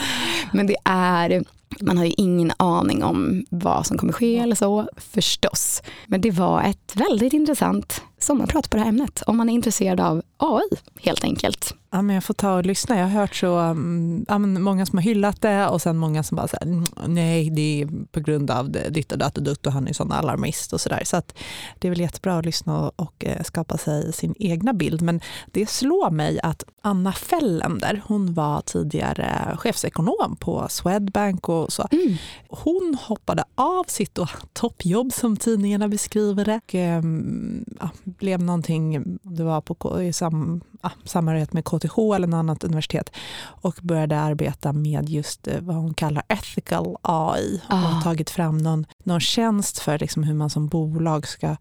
Men 0.52 0.68
det 0.68 0.76
är 0.86 1.44
man 1.82 1.98
har 1.98 2.06
ju 2.06 2.14
ingen 2.18 2.52
aning 2.58 3.04
om 3.04 3.46
vad 3.50 3.86
som 3.86 3.98
kommer 3.98 4.14
ske 4.14 4.38
eller 4.38 4.56
så 4.56 4.90
förstås. 4.98 5.82
Men 6.08 6.22
det 6.22 6.32
var 6.32 6.64
ett 6.64 6.96
väldigt 6.96 7.34
intressant 7.34 8.02
sommarprat 8.24 8.70
på 8.70 8.78
det 8.78 8.84
här 8.84 8.90
ämnet 8.90 9.22
om 9.28 9.38
man 9.38 9.50
är 9.50 9.54
intresserad 9.54 10.00
av 10.00 10.22
AI 10.38 10.70
helt 11.02 11.24
enkelt. 11.24 11.76
Ja, 11.90 12.02
men 12.02 12.14
jag 12.14 12.24
får 12.24 12.34
ta 12.34 12.56
och 12.58 12.66
lyssna. 12.66 12.98
Jag 12.98 13.04
har 13.04 13.12
hört 13.12 13.36
så, 13.36 13.60
um, 13.60 14.26
ja, 14.28 14.38
många 14.38 14.86
som 14.86 14.98
har 14.98 15.04
hyllat 15.04 15.42
det 15.42 15.68
och 15.68 15.82
sen 15.82 15.98
många 15.98 16.24
som 16.24 16.36
bara 16.36 16.48
säger 16.48 16.66
mm, 16.66 16.86
nej, 17.08 17.50
det 17.50 17.82
är 17.82 18.06
på 18.12 18.20
grund 18.20 18.52
av 18.52 18.72
ditt 18.72 19.12
och 19.12 19.18
datt 19.18 19.38
och 19.38 19.44
dutt 19.44 19.66
och 19.66 19.74
han 19.74 19.88
är 19.88 19.94
sån 19.94 20.12
alarmist 20.12 20.74
och 20.74 20.82
sådär. 20.82 21.02
Så 21.06 21.18
att 21.18 21.38
det 21.80 21.88
är 21.88 21.90
väl 21.90 22.00
jättebra 22.00 22.38
att 22.38 22.46
lyssna 22.46 22.80
och, 22.80 22.94
och 22.96 23.26
eh, 23.26 23.44
skapa 23.44 23.78
sig 23.78 24.14
sin 24.14 24.36
egna 24.40 24.74
bild. 24.74 25.02
Men 25.02 25.22
det 25.52 25.70
slår 25.70 26.12
mig 26.12 26.40
att 26.44 26.64
Anna 26.82 27.14
Fellender, 27.14 28.02
hon 28.06 28.34
var 28.34 28.62
tidigare 28.62 29.58
chefsekonom 29.58 30.36
på 30.40 30.68
Swedbank 30.70 31.50
och 31.50 31.74
så. 31.74 31.88
Mm. 31.92 32.16
Hon 32.48 32.98
hoppade 33.02 33.44
av 33.56 33.84
sitt 33.88 34.20
toppjobb 34.54 35.14
som 35.14 35.38
tidningarna 35.38 35.88
beskriver 35.88 36.46
det 36.46 36.62
och 36.64 36.76
um, 36.76 37.66
ja, 37.80 37.90
blev 38.18 38.44
någonting, 38.44 39.04
det 39.22 39.44
var 39.44 39.62
på, 39.62 40.04
i 40.04 40.14
sam, 40.14 40.62
ja, 40.82 40.92
samarbete 41.04 41.54
med 41.54 41.66
KTH 41.66 41.98
eller 42.16 42.28
något 42.28 42.38
annat 42.38 42.64
universitet 42.64 43.12
och 43.44 43.76
började 43.82 44.20
arbeta 44.20 44.74
med 44.74 45.10
just 45.10 45.48
eh, 45.48 45.62
vad 45.62 45.76
hon 45.76 45.94
kallar 45.94 46.24
ethical 46.28 46.96
AI 47.02 47.62
och 47.70 47.78
har 47.78 48.00
ah. 48.00 48.02
tagit 48.02 48.30
fram 48.30 48.58
någon, 48.58 48.86
någon 49.04 49.20
tjänst 49.20 49.80
för 49.80 50.00
liksom 50.00 50.24
hur 50.24 50.34
man 50.34 50.50
som 50.50 50.68
bolag 50.68 51.28
ska 51.28 51.56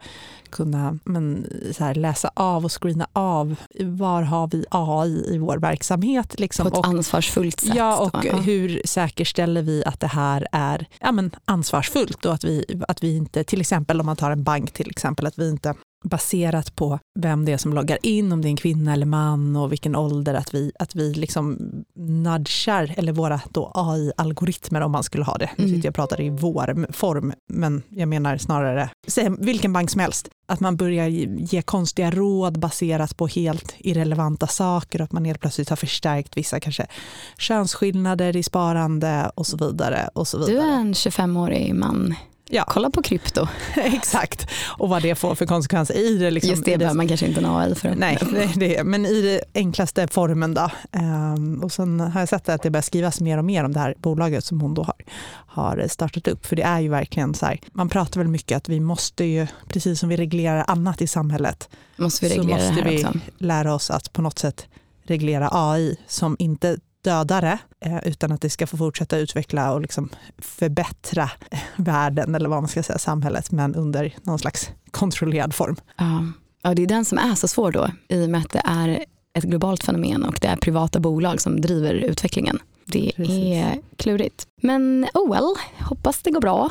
kunna 0.53 0.99
men, 1.05 1.47
här, 1.79 1.95
läsa 1.95 2.31
av 2.35 2.65
och 2.65 2.83
screena 2.83 3.07
av 3.13 3.55
var 3.81 4.23
har 4.23 4.49
vi 4.49 4.65
AI 4.71 5.35
i 5.35 5.39
vår 5.39 5.59
verksamhet. 5.59 6.41
Liksom. 6.41 6.65
På 6.65 6.69
ett 6.69 6.79
och, 6.79 6.87
ansvarsfullt 6.87 7.61
sätt. 7.61 7.75
Ja, 7.75 7.99
och 7.99 8.25
då. 8.25 8.37
hur 8.37 8.83
säkerställer 8.85 9.63
vi 9.63 9.85
att 9.85 10.01
det 10.01 10.07
här 10.07 10.47
är 10.53 10.87
ja, 11.01 11.13
men, 11.13 11.31
ansvarsfullt 11.45 12.25
och 12.25 12.35
att 12.35 12.45
vi, 12.45 12.83
att 12.89 13.03
vi 13.03 13.17
inte, 13.17 13.45
till 13.45 13.61
exempel 13.61 14.01
om 14.01 14.07
man 14.07 14.17
tar 14.17 14.31
en 14.31 14.45
bank 14.45 14.73
till 14.73 14.91
exempel, 14.91 15.27
att 15.27 15.39
vi 15.39 15.51
inte 15.51 15.75
baserat 16.03 16.77
på 16.77 16.99
vem 17.19 17.45
det 17.45 17.53
är 17.53 17.57
som 17.57 17.73
loggar 17.73 17.99
in, 18.03 18.33
om 18.33 18.43
det 18.43 18.49
är 18.49 18.51
en 18.51 18.57
kvinna 18.57 18.93
eller 18.93 19.07
man 19.07 19.57
och 19.57 19.73
vilken 19.73 19.97
ålder, 19.97 20.35
att 20.35 20.55
vi, 20.55 20.73
att 20.79 20.95
vi 20.95 21.15
liksom 21.15 21.59
nudgar, 21.97 22.95
eller 22.97 23.13
våra 23.13 23.41
AI-algoritmer 23.75 24.81
om 24.81 24.93
man 24.93 25.03
skulle 25.03 25.25
ha 25.25 25.39
det. 25.39 25.51
Nu 25.57 25.65
mm. 25.65 25.77
sitter 25.77 25.87
jag 25.87 25.91
och 25.91 25.97
pratar 25.97 26.21
i 26.21 26.31
vår 26.31 26.93
form, 26.93 27.33
men 27.53 27.83
jag 27.89 28.09
menar 28.09 28.37
snarare, 28.37 28.91
vilken 29.39 29.73
bank 29.73 29.91
som 29.91 30.01
helst, 30.01 30.29
att 30.49 30.61
man 30.61 30.77
börjar 30.77 31.09
ge 31.09 31.63
konstiga 31.63 32.11
råd 32.11 32.59
baserat 32.59 33.17
på 33.17 33.27
helt 33.27 33.75
irrelevanta 33.79 34.47
saker 34.47 35.01
och 35.01 35.05
att 35.05 35.13
man 35.13 35.25
helt 35.25 35.41
plötsligt 35.41 35.69
har 35.69 35.77
förstärkt 35.77 36.37
vissa 36.37 36.61
kanske 36.61 36.87
könsskillnader 37.39 38.37
i 38.37 38.43
sparande 38.43 39.31
och 39.35 39.47
så 39.47 39.57
vidare. 39.57 40.09
Och 40.15 40.29
så 40.29 40.39
vidare. 40.39 40.55
Du 40.55 40.61
är 40.61 40.81
en 40.81 40.93
25-årig 40.93 41.75
man 41.75 42.15
Ja. 42.55 42.65
Kolla 42.69 42.91
på 42.91 43.03
krypto. 43.03 43.47
Exakt, 43.77 44.51
och 44.79 44.89
vad 44.89 45.03
det 45.03 45.15
får 45.15 45.35
för 45.35 45.47
konsekvenser 45.47 45.95
i 45.95 46.19
det. 46.19 46.31
Liksom, 46.31 46.51
Just 46.51 46.65
det 46.65 46.79
behöver 46.79 46.97
man 46.97 47.09
kanske 47.09 47.27
inte 47.27 47.41
en 47.41 47.47
AI 47.47 47.75
för. 47.75 47.95
Nej, 47.95 48.19
det, 48.33 48.53
det, 48.57 48.85
men 48.85 49.07
i 49.07 49.23
den 49.23 49.41
enklaste 49.55 50.09
formen. 50.09 50.55
Då. 50.55 50.71
Um, 50.93 51.63
och 51.65 51.73
sen 51.73 52.01
har 52.01 52.21
jag 52.21 52.29
sett 52.29 52.49
att 52.49 52.63
det 52.63 52.71
börjar 52.71 52.83
skrivas 52.83 53.21
mer 53.21 53.39
och 53.39 53.45
mer 53.45 53.65
om 53.65 53.73
det 53.73 53.81
här 53.81 53.95
bolaget 53.99 54.45
som 54.45 54.61
hon 54.61 54.75
då 54.75 54.83
har, 54.83 54.95
har 55.47 55.89
startat 55.89 56.29
upp. 56.29 56.47
För 56.47 56.57
det 56.57 56.63
är 56.63 56.81
ju 56.81 56.89
verkligen 56.89 57.35
så 57.35 57.47
här, 57.47 57.61
man 57.73 57.89
pratar 57.89 58.21
väl 58.21 58.29
mycket 58.29 58.57
att 58.57 58.69
vi 58.69 58.81
måste 58.81 59.25
ju, 59.25 59.47
precis 59.69 60.01
som 60.01 60.09
vi 60.09 60.17
reglerar 60.17 60.65
annat 60.69 61.03
i 61.03 61.07
samhället, 61.07 61.69
måste 61.97 62.29
vi 62.29 62.35
så 62.35 62.43
måste 62.43 62.83
vi 62.85 63.05
också. 63.05 63.19
lära 63.39 63.75
oss 63.75 63.91
att 63.91 64.13
på 64.13 64.23
något 64.23 64.39
sätt 64.39 64.67
reglera 65.05 65.49
AI 65.53 65.97
som 66.07 66.37
inte 66.39 66.77
dödare 67.03 67.59
eh, 67.81 67.99
utan 68.09 68.33
att 68.33 68.41
det 68.41 68.51
ska 68.51 68.67
få 68.67 68.77
fortsätta 68.77 69.19
utveckla 69.19 69.73
och 69.73 69.81
liksom 69.81 70.09
förbättra 70.39 71.31
världen 71.77 72.35
eller 72.35 72.49
vad 72.49 72.63
man 72.63 72.69
ska 72.69 72.83
säga, 72.83 72.99
samhället, 72.99 73.51
men 73.51 73.75
under 73.75 74.15
någon 74.23 74.39
slags 74.39 74.71
kontrollerad 74.91 75.55
form. 75.55 75.77
Ja. 75.97 76.27
ja, 76.63 76.75
det 76.75 76.83
är 76.83 76.87
den 76.87 77.05
som 77.05 77.19
är 77.19 77.35
så 77.35 77.49
svår 77.49 77.73
då, 77.73 77.89
i 78.09 78.25
och 78.27 78.31
med 78.31 78.41
att 78.41 78.51
det 78.51 78.63
är 78.65 79.05
ett 79.35 79.45
globalt 79.45 79.85
fenomen 79.85 80.25
och 80.25 80.39
det 80.41 80.49
är 80.49 80.57
privata 80.57 81.01
bolag 81.01 81.41
som 81.41 81.61
driver 81.61 81.95
utvecklingen. 81.95 82.59
Det 82.85 83.13
Precis. 83.17 83.39
är 83.39 83.81
klurigt. 83.97 84.47
Men 84.63 85.07
oh 85.15 85.33
well, 85.33 85.55
hoppas 85.81 86.23
det 86.23 86.31
går 86.31 86.41
bra. 86.41 86.71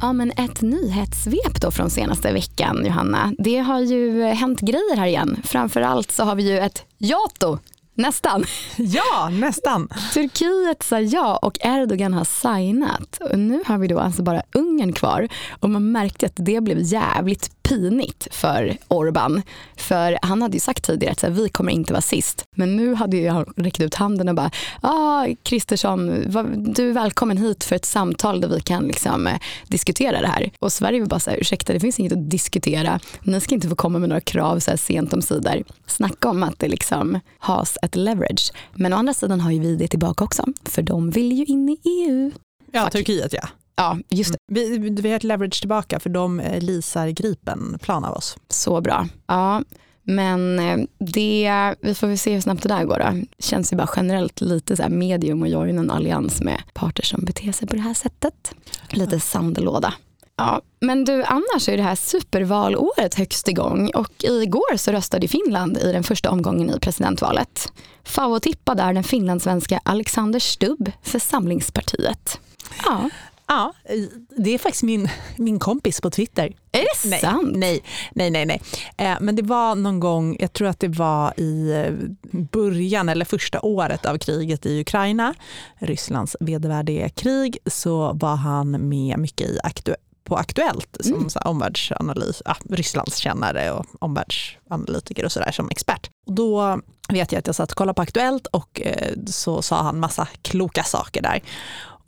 Ja, 0.00 0.12
men 0.12 0.30
ett 0.30 0.62
nyhetssvep 0.62 1.60
då 1.60 1.70
från 1.70 1.90
senaste 1.90 2.32
veckan, 2.32 2.86
Johanna. 2.86 3.32
Det 3.38 3.58
har 3.58 3.80
ju 3.80 4.22
hänt 4.22 4.60
grejer 4.60 4.96
här 4.96 5.06
igen. 5.06 5.42
Framförallt 5.44 6.10
så 6.10 6.24
har 6.24 6.34
vi 6.34 6.50
ju 6.50 6.58
ett 6.58 6.84
Jato 6.98 7.58
Nästan. 7.98 8.44
Ja, 8.76 9.28
nästan. 9.32 9.88
Turkiet 10.14 10.82
sa 10.82 11.00
ja 11.00 11.36
och 11.36 11.58
Erdogan 11.60 12.14
har 12.14 12.24
signat. 12.24 13.18
Och 13.20 13.38
nu 13.38 13.62
har 13.66 13.78
vi 13.78 13.88
då 13.88 13.98
alltså 13.98 14.22
bara 14.22 14.42
Ungern 14.52 14.92
kvar 14.92 15.28
och 15.60 15.70
man 15.70 15.92
märkte 15.92 16.26
att 16.26 16.36
det 16.36 16.60
blev 16.60 16.78
jävligt 16.80 17.50
pinigt 17.68 18.28
för 18.30 18.76
Orban. 18.88 19.42
För 19.76 20.18
han 20.22 20.42
hade 20.42 20.56
ju 20.56 20.60
sagt 20.60 20.84
tidigare 20.84 21.12
att 21.12 21.22
här, 21.22 21.30
vi 21.30 21.48
kommer 21.48 21.72
inte 21.72 21.92
vara 21.92 22.02
sist. 22.02 22.44
Men 22.56 22.76
nu 22.76 22.94
hade 22.94 23.16
ju 23.16 23.28
han 23.28 23.52
räckt 23.56 23.80
ut 23.80 23.94
handen 23.94 24.28
och 24.28 24.34
bara, 24.34 24.50
ja 24.82 24.88
ah, 24.90 25.26
Kristersson, 25.42 26.06
du 26.74 26.88
är 26.88 26.92
välkommen 26.92 27.36
hit 27.36 27.64
för 27.64 27.76
ett 27.76 27.84
samtal 27.84 28.40
där 28.40 28.48
vi 28.48 28.60
kan 28.60 28.86
liksom, 28.86 29.26
eh, 29.26 29.38
diskutera 29.66 30.20
det 30.20 30.26
här. 30.26 30.50
Och 30.58 30.72
Sverige 30.72 31.00
var 31.00 31.06
bara 31.06 31.20
så 31.20 31.30
här, 31.30 31.38
ursäkta 31.38 31.72
det 31.72 31.80
finns 31.80 32.00
inget 32.00 32.12
att 32.12 32.30
diskutera. 32.30 33.00
Ni 33.22 33.40
ska 33.40 33.54
inte 33.54 33.68
få 33.68 33.76
komma 33.76 33.98
med 33.98 34.08
några 34.08 34.20
krav 34.20 34.58
så 34.58 34.70
här 34.70 34.78
sent 34.78 35.12
om 35.12 35.22
sidor. 35.22 35.64
Snacka 35.86 36.28
om 36.28 36.42
att 36.42 36.58
det 36.58 36.68
liksom 36.68 37.20
has 37.38 37.78
ett 37.82 37.96
leverage. 37.96 38.52
Men 38.74 38.92
å 38.92 38.96
andra 38.96 39.14
sidan 39.14 39.40
har 39.40 39.50
ju 39.50 39.60
vi 39.60 39.76
det 39.76 39.88
tillbaka 39.88 40.24
också, 40.24 40.44
för 40.64 40.82
de 40.82 41.10
vill 41.10 41.32
ju 41.32 41.44
in 41.44 41.68
i 41.68 41.78
EU. 41.84 42.30
Ja, 42.72 42.82
Fuck. 42.84 42.92
Turkiet 42.92 43.32
ja. 43.32 43.48
Ja, 43.78 43.98
just 44.08 44.32
det. 44.32 44.38
Vi, 44.46 44.78
vi 44.78 45.08
har 45.08 45.16
ett 45.16 45.24
leverage 45.24 45.60
tillbaka 45.60 46.00
för 46.00 46.10
de 46.10 46.40
eh, 46.40 46.62
leasar 46.62 47.08
Gripen-plan 47.08 48.04
av 48.04 48.14
oss. 48.14 48.36
Så 48.48 48.80
bra. 48.80 49.08
Ja, 49.26 49.62
men 50.02 50.58
eh, 50.58 50.78
det, 50.98 51.74
vi 51.80 51.94
får 51.94 52.06
väl 52.06 52.18
se 52.18 52.34
hur 52.34 52.40
snabbt 52.40 52.62
det 52.62 52.68
där 52.68 52.84
går. 52.84 52.98
Då. 52.98 53.26
Känns 53.38 53.72
ju 53.72 53.76
bara 53.76 53.90
generellt 53.96 54.40
lite 54.40 54.76
så 54.76 54.88
medium 54.88 55.42
och 55.42 55.48
joina 55.48 55.80
en 55.80 55.90
allians 55.90 56.40
med 56.40 56.62
parter 56.74 57.02
som 57.02 57.24
beter 57.24 57.52
sig 57.52 57.68
på 57.68 57.76
det 57.76 57.82
här 57.82 57.94
sättet. 57.94 58.54
Lite 58.90 59.20
sandlåda. 59.20 59.94
Ja, 60.36 60.60
men 60.80 61.04
du, 61.04 61.24
annars 61.24 61.68
är 61.68 61.76
det 61.76 61.82
här 61.82 61.94
supervalåret 61.94 63.14
högst 63.14 63.48
igång 63.48 63.90
och 63.94 64.24
igår 64.24 64.76
så 64.76 64.92
röstade 64.92 65.28
Finland 65.28 65.78
i 65.78 65.92
den 65.92 66.04
första 66.04 66.30
omgången 66.30 66.70
i 66.70 66.80
presidentvalet. 66.80 67.72
Favotippad 68.04 68.80
är 68.80 68.92
den 68.92 69.04
finlandssvenska 69.04 69.80
Alexander 69.82 70.38
Stubb 70.38 70.92
för 71.02 71.18
Samlingspartiet. 71.18 72.40
Ja. 72.84 73.10
Ja, 73.48 73.72
det 74.36 74.54
är 74.54 74.58
faktiskt 74.58 74.82
min, 74.82 75.08
min 75.36 75.58
kompis 75.58 76.00
på 76.00 76.10
Twitter. 76.10 76.44
Är 76.72 76.80
det 76.80 77.10
nej, 77.10 77.20
sant? 77.20 77.56
Nej, 77.56 77.82
nej, 78.14 78.30
nej. 78.30 78.46
nej. 78.46 78.62
Eh, 78.96 79.16
men 79.20 79.36
det 79.36 79.42
var 79.42 79.74
någon 79.74 80.00
gång, 80.00 80.36
jag 80.40 80.52
tror 80.52 80.68
att 80.68 80.80
det 80.80 80.88
var 80.88 81.40
i 81.40 81.72
eh, 81.72 81.92
början 82.32 83.08
eller 83.08 83.24
första 83.24 83.60
året 83.60 84.06
av 84.06 84.18
kriget 84.18 84.66
i 84.66 84.80
Ukraina, 84.80 85.34
Rysslands 85.78 86.36
vedervärdiga 86.40 87.08
krig, 87.08 87.58
så 87.66 88.12
var 88.12 88.36
han 88.36 88.70
med 88.70 89.18
mycket 89.18 89.50
i 89.50 89.58
aktu 89.62 89.94
på 90.28 90.36
Aktuellt 90.36 90.96
som 91.00 91.14
mm. 91.14 91.30
så 91.30 91.38
omvärldsanalys, 91.38 92.42
ja, 92.44 92.56
Rysslandskännare 92.70 93.72
och 93.72 93.86
omvärldsanalytiker 93.98 95.24
och 95.24 95.32
sådär 95.32 95.52
som 95.52 95.70
expert. 95.70 96.10
Och 96.26 96.32
då 96.32 96.80
vet 97.08 97.32
jag 97.32 97.38
att 97.38 97.46
jag 97.46 97.56
satt 97.56 97.70
och 97.70 97.76
kollade 97.76 97.94
på 97.94 98.02
Aktuellt 98.02 98.46
och 98.46 98.80
eh, 98.84 99.12
så 99.26 99.62
sa 99.62 99.82
han 99.82 100.00
massa 100.00 100.28
kloka 100.42 100.82
saker 100.82 101.22
där. 101.22 101.42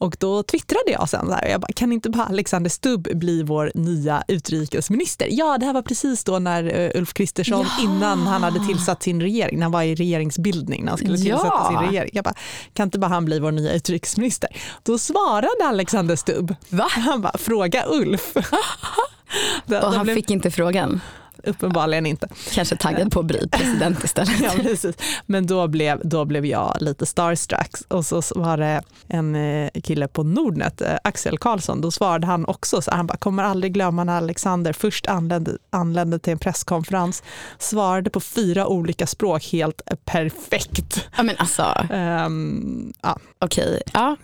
Och 0.01 0.17
då 0.19 0.43
twittrade 0.43 0.91
jag 0.91 1.09
sen, 1.09 1.27
så 1.27 1.33
här, 1.33 1.49
jag 1.49 1.61
bara, 1.61 1.73
kan 1.73 1.93
inte 1.93 2.11
bara 2.11 2.25
Alexander 2.25 2.71
Stubb 2.71 3.09
bli 3.15 3.43
vår 3.43 3.73
nya 3.75 4.23
utrikesminister? 4.29 5.29
Ja, 5.31 5.59
det 5.59 5.67
här 5.67 5.73
var 5.73 5.83
precis 5.83 6.25
då 6.25 6.39
när 6.39 6.81
uh, 6.81 7.01
Ulf 7.01 7.15
Kristersson, 7.15 7.67
ja. 7.79 7.85
innan 7.85 8.19
han 8.19 8.43
hade 8.43 8.67
tillsatt 8.67 9.03
sin 9.03 9.23
regering, 9.23 9.59
när 9.59 9.63
han 9.63 9.73
var 9.73 9.83
i 9.83 9.95
regeringsbildning, 9.95 10.85
när 10.85 10.91
han 10.91 10.99
skulle 10.99 11.17
tillsätta 11.17 11.47
ja. 11.47 11.69
sin 11.69 11.89
regering. 11.89 12.11
Jag 12.13 12.25
bara, 12.25 12.35
kan 12.75 12.87
inte 12.87 12.99
bara 12.99 13.09
han 13.09 13.25
bli 13.25 13.39
vår 13.39 13.53
nya 13.53 13.73
utrikesminister? 13.73 14.49
Då 14.83 14.99
svarade 14.99 15.65
Alexander 15.65 16.17
Stubb, 16.17 16.55
Va? 16.69 16.87
han 16.91 17.23
bara, 17.23 17.39
fråga 17.39 17.85
Ulf. 17.89 18.37
och 19.67 19.93
han 19.93 20.03
blev... 20.03 20.15
fick 20.15 20.31
inte 20.31 20.51
frågan? 20.51 21.01
Uppenbarligen 21.45 22.07
inte. 22.07 22.29
Kanske 22.53 22.77
taggad 22.77 23.13
på 23.13 23.21
att 23.21 23.27
bli 23.27 23.49
president 23.49 24.05
istället. 24.05 24.41
ja, 24.43 24.51
precis. 24.63 24.97
Men 25.27 25.47
då 25.47 25.69
blev, 25.69 26.01
då 26.05 26.25
blev 26.25 26.47
jag 26.47 26.77
lite 26.81 27.07
starstruck 27.07 27.71
och 27.89 28.07
så 28.07 28.23
var 28.35 28.57
det 28.57 28.83
en 29.09 29.35
eh, 29.35 29.71
kille 29.83 30.09
på 30.09 30.23
Nordnet, 30.23 30.81
eh, 30.81 30.97
Axel 31.05 31.39
Karlsson, 31.39 31.81
då 31.81 31.91
svarade 31.91 32.27
han 32.27 32.45
också 32.45 32.83
så 32.83 32.91
han 32.91 33.07
bara, 33.07 33.17
kommer 33.17 33.43
aldrig 33.43 33.73
glömma 33.73 34.05
när 34.05 34.17
Alexander 34.17 34.73
först 34.73 35.07
anlände, 35.07 35.59
anlände 35.71 36.19
till 36.19 36.33
en 36.33 36.39
presskonferens, 36.39 37.23
svarade 37.59 38.11
på 38.11 38.21
fyra 38.21 38.67
olika 38.67 39.07
språk 39.07 39.45
helt 39.53 39.83
perfekt. 40.05 41.09
Ja 41.17 41.23
men 41.23 41.37
alltså, 41.39 41.87
um, 42.27 42.93
ja. 43.03 43.19
okej, 43.39 43.69
okay. 43.69 43.81
ja, 43.93 44.17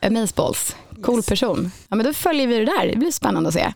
amazeballs, 0.00 0.76
cool 1.02 1.22
person. 1.22 1.70
Ja 1.88 1.96
men 1.96 2.06
då 2.06 2.12
följer 2.12 2.46
vi 2.46 2.58
det 2.58 2.64
där, 2.64 2.86
det 2.92 2.96
blir 2.96 3.10
spännande 3.10 3.48
att 3.48 3.54
se. 3.54 3.72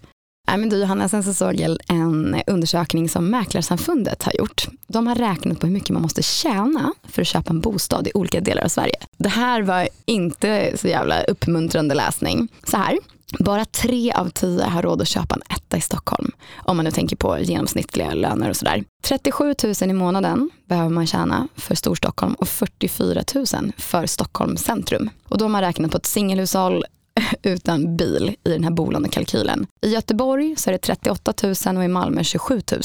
Nej, 0.48 0.58
men 0.58 0.68
du 0.68 0.76
Johanna, 0.76 1.08
sen 1.08 1.22
så 1.22 1.34
såg 1.34 1.54
jag 1.54 1.76
en 1.88 2.42
undersökning 2.46 3.08
som 3.08 3.30
Mäklarsamfundet 3.30 4.22
har 4.22 4.32
gjort. 4.38 4.68
De 4.86 5.06
har 5.06 5.14
räknat 5.14 5.60
på 5.60 5.66
hur 5.66 5.74
mycket 5.74 5.90
man 5.90 6.02
måste 6.02 6.22
tjäna 6.22 6.92
för 7.08 7.22
att 7.22 7.28
köpa 7.28 7.50
en 7.50 7.60
bostad 7.60 8.06
i 8.06 8.10
olika 8.14 8.40
delar 8.40 8.64
av 8.64 8.68
Sverige. 8.68 8.96
Det 9.16 9.28
här 9.28 9.62
var 9.62 9.88
inte 10.04 10.72
så 10.78 10.88
jävla 10.88 11.22
uppmuntrande 11.22 11.94
läsning. 11.94 12.48
Så 12.64 12.76
här, 12.76 12.98
Bara 13.38 13.64
tre 13.64 14.12
av 14.12 14.30
tio 14.30 14.64
har 14.64 14.82
råd 14.82 15.02
att 15.02 15.08
köpa 15.08 15.34
en 15.34 15.42
etta 15.56 15.76
i 15.76 15.80
Stockholm. 15.80 16.30
Om 16.56 16.76
man 16.76 16.84
nu 16.84 16.90
tänker 16.90 17.16
på 17.16 17.38
genomsnittliga 17.38 18.14
löner 18.14 18.50
och 18.50 18.56
sådär. 18.56 18.84
37 19.04 19.54
000 19.64 19.90
i 19.90 19.92
månaden 19.92 20.50
behöver 20.68 20.90
man 20.90 21.06
tjäna 21.06 21.48
för 21.56 21.74
Storstockholm 21.74 22.34
och 22.34 22.48
44 22.48 23.22
000 23.34 23.46
för 23.76 24.06
Stockholm 24.06 24.56
centrum. 24.56 25.10
Och 25.28 25.38
då 25.38 25.44
har 25.44 25.50
man 25.50 25.60
räknat 25.60 25.90
på 25.90 25.96
ett 25.96 26.06
singelhushåll 26.06 26.84
utan 27.42 27.96
bil 27.96 28.36
i 28.44 28.50
den 28.50 28.64
här 28.64 28.70
bolånekalkylen. 28.70 29.66
I 29.80 29.88
Göteborg 29.88 30.54
så 30.56 30.70
är 30.70 30.72
det 30.72 30.78
38 30.78 31.34
000 31.42 31.76
och 31.76 31.84
i 31.84 31.88
Malmö 31.88 32.24
27 32.24 32.62
000. 32.72 32.82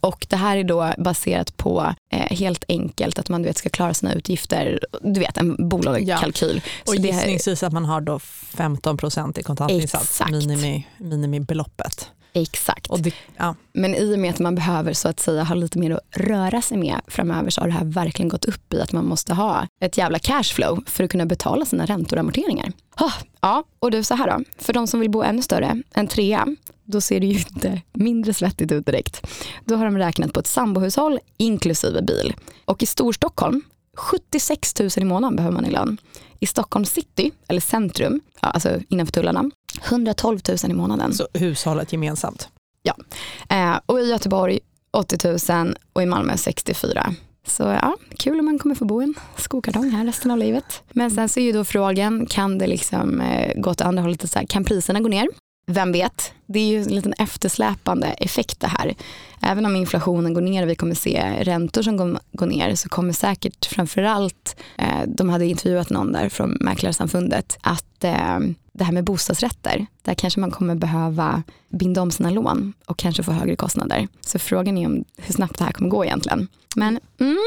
Och 0.00 0.26
det 0.30 0.36
här 0.36 0.56
är 0.56 0.64
då 0.64 0.92
baserat 0.98 1.56
på 1.56 1.94
eh, 2.12 2.36
helt 2.36 2.64
enkelt 2.68 3.18
att 3.18 3.28
man 3.28 3.42
du 3.42 3.48
vet, 3.48 3.56
ska 3.56 3.68
klara 3.68 3.94
sina 3.94 4.12
utgifter, 4.12 4.80
du 5.02 5.20
vet 5.20 5.36
en 5.36 5.68
bolånekalkyl. 5.68 6.62
Ja. 6.64 6.82
Och 6.82 6.88
så 6.88 7.02
gissningsvis 7.02 7.62
att 7.62 7.72
man 7.72 7.84
har 7.84 8.00
då 8.00 8.18
15 8.18 8.96
procent 8.96 9.38
i 9.38 9.42
kontantinsats, 9.42 10.22
minimi, 10.30 10.86
minimibeloppet. 10.98 12.10
Exakt. 12.32 12.86
Det, 12.98 13.14
ja. 13.36 13.54
Men 13.72 13.94
i 13.94 14.14
och 14.14 14.18
med 14.18 14.30
att 14.30 14.38
man 14.38 14.54
behöver 14.54 14.92
så 14.92 15.08
att 15.08 15.20
säga 15.20 15.44
ha 15.44 15.54
lite 15.54 15.78
mer 15.78 15.90
att 15.90 16.00
röra 16.10 16.62
sig 16.62 16.78
med 16.78 17.00
framöver 17.06 17.50
så 17.50 17.60
har 17.60 17.68
det 17.68 17.74
här 17.74 17.84
verkligen 17.84 18.28
gått 18.28 18.44
upp 18.44 18.74
i 18.74 18.80
att 18.80 18.92
man 18.92 19.06
måste 19.06 19.34
ha 19.34 19.66
ett 19.80 19.98
jävla 19.98 20.18
cashflow 20.18 20.84
för 20.86 21.04
att 21.04 21.10
kunna 21.10 21.26
betala 21.26 21.64
sina 21.64 21.86
räntor 21.86 22.16
och 22.16 22.20
amorteringar. 22.20 22.72
Ja, 23.40 23.64
och 23.78 23.90
du 23.90 24.02
så 24.04 24.14
här 24.14 24.26
då, 24.26 24.44
för 24.58 24.72
de 24.72 24.86
som 24.86 25.00
vill 25.00 25.10
bo 25.10 25.22
ännu 25.22 25.42
större, 25.42 25.82
en 25.94 26.06
trea, 26.06 26.46
då 26.84 27.00
ser 27.00 27.20
det 27.20 27.26
ju 27.26 27.38
inte 27.38 27.82
mindre 27.92 28.34
svettigt 28.34 28.72
ut 28.72 28.86
direkt. 28.86 29.26
Då 29.64 29.76
har 29.76 29.84
de 29.84 29.98
räknat 29.98 30.32
på 30.32 30.40
ett 30.40 30.46
sambohushåll 30.46 31.18
inklusive 31.36 32.02
bil. 32.02 32.34
Och 32.64 32.82
i 32.82 32.86
Storstockholm, 32.86 33.62
76 33.96 34.80
000 34.80 34.90
i 34.96 35.04
månaden 35.04 35.36
behöver 35.36 35.54
man 35.54 35.66
i 35.66 35.70
lön. 35.70 35.98
I 36.40 36.46
Stockholm 36.46 36.84
city, 36.84 37.30
eller 37.48 37.60
centrum, 37.60 38.20
alltså 38.40 38.80
innanför 38.88 39.12
tullarna, 39.12 39.50
112 39.84 40.40
000 40.48 40.70
i 40.70 40.74
månaden. 40.74 41.14
Så 41.14 41.28
hushållet 41.34 41.92
gemensamt? 41.92 42.48
Ja, 42.82 42.96
eh, 43.48 43.80
och 43.86 44.00
i 44.00 44.10
Göteborg 44.10 44.58
80 44.92 45.52
000 45.52 45.76
och 45.92 46.02
i 46.02 46.06
Malmö 46.06 46.36
64 46.36 47.14
så 47.46 47.62
ja, 47.62 47.96
kul 48.18 48.38
om 48.38 48.44
man 48.44 48.58
kommer 48.58 48.74
få 48.74 48.84
bo 48.84 49.02
i 49.02 49.04
en 49.04 49.14
skokartong 49.36 49.90
här 49.90 50.04
resten 50.04 50.30
av 50.30 50.38
livet. 50.38 50.82
Men 50.90 51.10
sen 51.10 51.28
så 51.28 51.40
är 51.40 51.44
ju 51.44 51.52
då 51.52 51.64
frågan, 51.64 52.26
kan 52.26 52.58
det 52.58 52.66
liksom 52.66 53.20
eh, 53.20 53.60
gå 53.60 53.70
åt 53.70 53.80
andra 53.80 54.02
hållet? 54.02 54.30
Så 54.30 54.38
här, 54.38 54.46
kan 54.46 54.64
priserna 54.64 55.00
gå 55.00 55.08
ner? 55.08 55.28
Vem 55.66 55.92
vet? 55.92 56.32
Det 56.52 56.60
är 56.60 56.66
ju 56.66 56.82
en 56.82 56.94
liten 56.94 57.12
eftersläpande 57.18 58.06
effekt 58.06 58.60
det 58.60 58.66
här. 58.66 58.94
Även 59.42 59.66
om 59.66 59.76
inflationen 59.76 60.34
går 60.34 60.40
ner 60.40 60.62
och 60.62 60.68
vi 60.68 60.74
kommer 60.74 60.94
se 60.94 61.42
räntor 61.42 61.82
som 61.82 62.18
går 62.32 62.46
ner 62.46 62.74
så 62.74 62.88
kommer 62.88 63.12
säkert 63.12 63.66
framförallt, 63.66 64.56
eh, 64.78 65.02
de 65.06 65.28
hade 65.28 65.46
intervjuat 65.46 65.90
någon 65.90 66.12
där 66.12 66.28
från 66.28 66.56
Mäklarsamfundet, 66.60 67.58
att 67.60 68.04
eh, 68.04 68.38
det 68.72 68.84
här 68.84 68.92
med 68.92 69.04
bostadsrätter, 69.04 69.86
där 70.02 70.14
kanske 70.14 70.40
man 70.40 70.50
kommer 70.50 70.74
behöva 70.74 71.42
binda 71.68 72.02
om 72.02 72.10
sina 72.10 72.30
lån 72.30 72.72
och 72.86 72.98
kanske 72.98 73.22
få 73.22 73.32
högre 73.32 73.56
kostnader. 73.56 74.08
Så 74.20 74.38
frågan 74.38 74.78
är 74.78 74.86
om 74.86 75.04
hur 75.16 75.34
snabbt 75.34 75.58
det 75.58 75.64
här 75.64 75.72
kommer 75.72 75.90
gå 75.90 76.04
egentligen. 76.04 76.48
Men, 76.76 77.00
mm. 77.20 77.38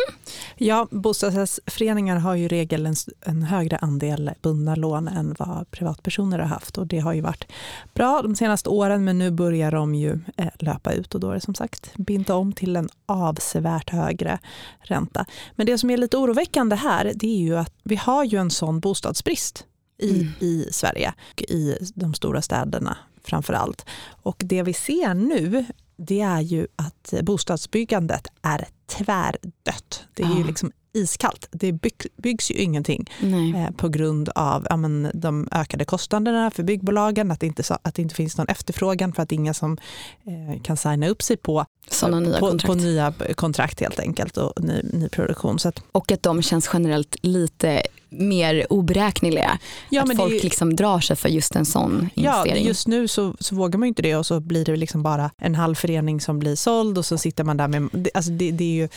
Ja, 0.55 0.87
bostadsrättsföreningar 0.91 2.17
har 2.17 2.35
ju 2.35 2.45
i 2.45 2.47
regel 2.47 2.85
en, 2.85 2.95
en, 3.21 3.43
högre 3.43 3.77
andel 3.77 4.31
bundna 4.41 4.75
lån 4.75 5.07
än 5.07 5.35
vad 5.39 5.71
privatpersoner 5.71 6.39
har 6.39 6.45
haft 6.45 6.77
och 6.77 6.87
det 6.87 6.99
har 6.99 7.13
ju 7.13 7.21
varit 7.21 7.47
bra 7.93 8.21
de 8.21 8.35
senaste 8.35 8.69
åren 8.69 8.92
men 8.97 9.17
nu 9.17 9.31
börjar 9.31 9.71
de 9.71 9.95
ju 9.95 10.19
eh, 10.37 10.47
löpa 10.59 10.93
ut 10.93 11.15
och 11.15 11.21
då 11.21 11.29
är 11.29 11.33
det 11.33 11.41
som 11.41 11.55
sagt 11.55 11.93
binda 11.97 12.35
om 12.35 12.53
till 12.53 12.75
en 12.75 12.89
avsevärt 13.05 13.89
högre 13.89 14.39
ränta. 14.79 15.25
Men 15.55 15.65
det 15.65 15.77
som 15.77 15.89
är 15.89 15.97
lite 15.97 16.17
oroväckande 16.17 16.75
här 16.75 17.11
det 17.15 17.27
är 17.27 17.39
ju 17.39 17.57
att 17.57 17.73
vi 17.83 17.95
har 17.95 18.23
ju 18.23 18.37
en 18.37 18.51
sån 18.51 18.79
bostadsbrist 18.79 19.65
i, 19.97 20.21
mm. 20.21 20.33
i 20.39 20.67
Sverige, 20.71 21.13
i 21.37 21.75
de 21.95 22.13
stora 22.13 22.41
städerna 22.41 22.97
framför 23.23 23.53
allt. 23.53 23.85
Och 24.09 24.41
det 24.45 24.63
vi 24.63 24.73
ser 24.73 25.13
nu 25.13 25.65
det 25.95 26.21
är 26.21 26.41
ju 26.41 26.67
att 26.75 27.13
bostadsbyggandet 27.23 28.27
är 28.41 28.67
tvärdött. 28.85 30.03
Det 30.13 30.23
är 30.23 30.37
ju 30.37 30.43
liksom 30.43 30.71
iskallt. 30.93 31.47
Det 31.51 31.71
bygg, 31.71 32.07
byggs 32.17 32.51
ju 32.51 32.55
ingenting 32.55 33.09
eh, 33.55 33.71
på 33.75 33.89
grund 33.89 34.29
av 34.29 34.67
ja, 34.69 34.77
men, 34.77 35.11
de 35.13 35.47
ökade 35.51 35.85
kostnaderna 35.85 36.51
för 36.51 36.63
byggbolagen, 36.63 37.31
att 37.31 37.39
det, 37.39 37.47
inte, 37.47 37.63
att 37.81 37.95
det 37.95 38.01
inte 38.01 38.15
finns 38.15 38.37
någon 38.37 38.47
efterfrågan 38.47 39.13
för 39.13 39.23
att 39.23 39.31
inga 39.31 39.53
som 39.53 39.77
eh, 40.23 40.61
kan 40.61 40.77
signa 40.77 41.07
upp 41.07 41.21
sig 41.21 41.37
på, 41.37 41.65
Såna 41.87 42.19
nya 42.19 42.39
på, 42.39 42.47
kontrakt. 42.47 42.67
på 42.67 42.73
nya 42.73 43.13
kontrakt 43.35 43.79
helt 43.79 43.99
enkelt 43.99 44.37
och 44.37 44.63
ny, 44.63 44.81
ny 44.93 45.09
produktion. 45.09 45.59
Så 45.59 45.69
att, 45.69 45.83
och 45.91 46.11
att 46.11 46.23
de 46.23 46.41
känns 46.41 46.69
generellt 46.73 47.15
lite 47.21 47.83
mer 48.17 48.65
oberäkneliga. 48.69 49.59
Ja, 49.89 50.01
att 50.01 50.17
folk 50.17 50.33
ju, 50.33 50.39
liksom 50.39 50.75
drar 50.75 50.99
sig 50.99 51.15
för 51.15 51.29
just 51.29 51.55
en 51.55 51.65
sån 51.65 52.09
investering. 52.13 52.63
Ja, 52.63 52.67
just 52.67 52.87
nu 52.87 53.07
så, 53.07 53.35
så 53.39 53.55
vågar 53.55 53.79
man 53.79 53.87
inte 53.87 54.01
det 54.01 54.15
och 54.15 54.25
så 54.25 54.39
blir 54.39 54.65
det 54.65 54.75
liksom 54.75 55.03
bara 55.03 55.31
en 55.37 55.55
halv 55.55 55.75
förening 55.75 56.21
som 56.21 56.39
blir 56.39 56.55
såld 56.55 56.97
och 56.97 57.05
så 57.05 57.17
sitter 57.17 57.43
man 57.43 57.57
där 57.57 57.67
med, 57.67 58.09
alltså 58.13 58.31
det, 58.31 58.51
det 58.51 58.63
är 58.63 58.75
ju 58.75 58.89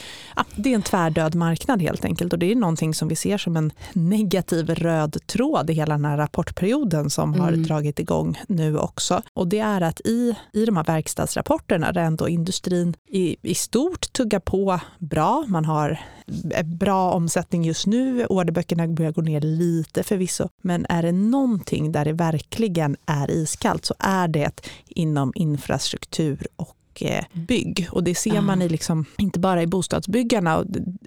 det 0.57 0.71
är 0.71 0.75
en 0.75 0.83
tvärdöd 0.83 1.35
marknad 1.35 1.83
helt 1.87 2.05
enkelt 2.05 2.33
och 2.33 2.39
det 2.39 2.53
är 2.53 2.57
någonting 2.57 2.95
som 2.95 3.09
vi 3.09 3.17
ser 3.17 3.39
som 3.39 3.57
en 3.57 3.73
negativ 3.93 4.71
röd 4.71 5.17
tråd 5.27 5.71
i 5.71 5.73
hela 5.73 5.95
den 5.95 6.05
här 6.05 6.17
rapportperioden 6.17 7.11
som 7.11 7.35
mm. 7.35 7.41
har 7.41 7.53
dragit 7.53 7.99
igång 7.99 8.39
nu 8.49 8.79
också. 8.79 9.23
Och 9.35 9.49
det 9.49 9.59
är 9.59 9.81
att 9.81 10.01
i, 10.01 10.35
i 10.53 10.65
de 10.65 10.77
här 10.77 10.85
verkstadsrapporterna 10.85 11.93
där 11.93 12.03
ändå 12.03 12.29
industrin 12.29 12.95
i, 13.09 13.37
i 13.43 13.55
stort 13.55 14.13
tuggar 14.13 14.41
på 14.41 14.81
bra, 14.99 15.45
man 15.49 15.65
har 15.65 16.01
bra 16.65 17.13
omsättning 17.13 17.65
just 17.65 17.87
nu, 17.87 18.27
orderböckerna 18.27 18.89
börjar 18.89 19.13
gå 19.13 19.21
ner 19.23 19.41
lite 19.41 20.03
förvisso, 20.03 20.49
men 20.63 20.87
är 20.89 21.03
det 21.03 21.13
någonting 21.13 21.93
där 21.93 22.05
det 22.05 22.13
verkligen 22.13 22.97
är 23.07 23.31
iskallt 23.31 23.85
så 23.85 23.95
är 23.99 24.29
det 24.29 24.61
inom 24.87 25.33
infrastruktur 25.35 26.47
och 26.57 26.77
Eh, 27.03 27.25
bygg. 27.33 27.89
Och 27.91 28.05
det 28.05 28.15
ser 28.15 28.41
man 28.41 28.63
i 28.63 28.69
liksom, 28.69 29.05
inte 29.19 29.39
bara 29.39 29.63
i 29.63 29.67
bostadsbyggarna, 29.67 30.59
och 30.59 30.65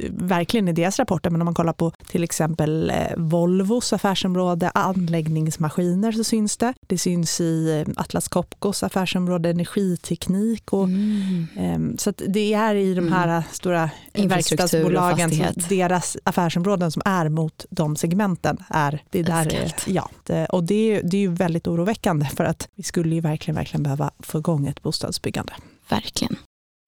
verkligen 0.09 0.67
i 0.67 0.73
deras 0.73 0.99
rapporter, 0.99 1.29
men 1.29 1.41
om 1.41 1.45
man 1.45 1.53
kollar 1.53 1.73
på 1.73 1.91
till 2.07 2.23
exempel 2.23 2.89
eh, 2.89 2.95
Volvos 3.17 3.93
affärsområde 3.93 4.69
anläggningsmaskiner 4.69 6.11
så 6.11 6.23
syns 6.23 6.57
det. 6.57 6.73
Det 6.87 6.97
syns 6.97 7.41
i 7.41 7.83
eh, 7.87 7.93
Atlas 8.01 8.27
Copcos 8.27 8.83
affärsområde 8.83 9.49
energiteknik. 9.49 10.73
Och, 10.73 10.83
mm. 10.83 11.47
Ehm, 11.57 11.97
så 11.97 12.13
det 12.27 12.53
är 12.53 12.75
i 12.75 12.93
de 12.93 13.11
här 13.11 13.27
mm. 13.27 13.43
stora 13.51 13.89
verkstadsbolagen, 14.13 15.31
deras 15.69 16.17
affärsområden 16.23 16.91
som 16.91 17.01
är 17.05 17.29
mot 17.29 17.65
de 17.69 17.95
segmenten. 17.95 18.57
Är, 18.69 19.03
det 19.09 19.23
där, 19.23 19.73
ja, 19.87 20.09
och 20.49 20.63
det, 20.63 21.01
det 21.01 21.17
är 21.17 21.21
ju 21.21 21.31
väldigt 21.31 21.67
oroväckande 21.67 22.25
för 22.25 22.43
att 22.43 22.67
vi 22.75 22.83
skulle 22.83 23.15
ju 23.15 23.21
verkligen, 23.21 23.55
verkligen 23.55 23.83
behöva 23.83 24.11
få 24.19 24.37
igång 24.37 24.67
ett 24.67 24.81
bostadsbyggande. 24.81 25.53
Verkligen. 25.89 26.35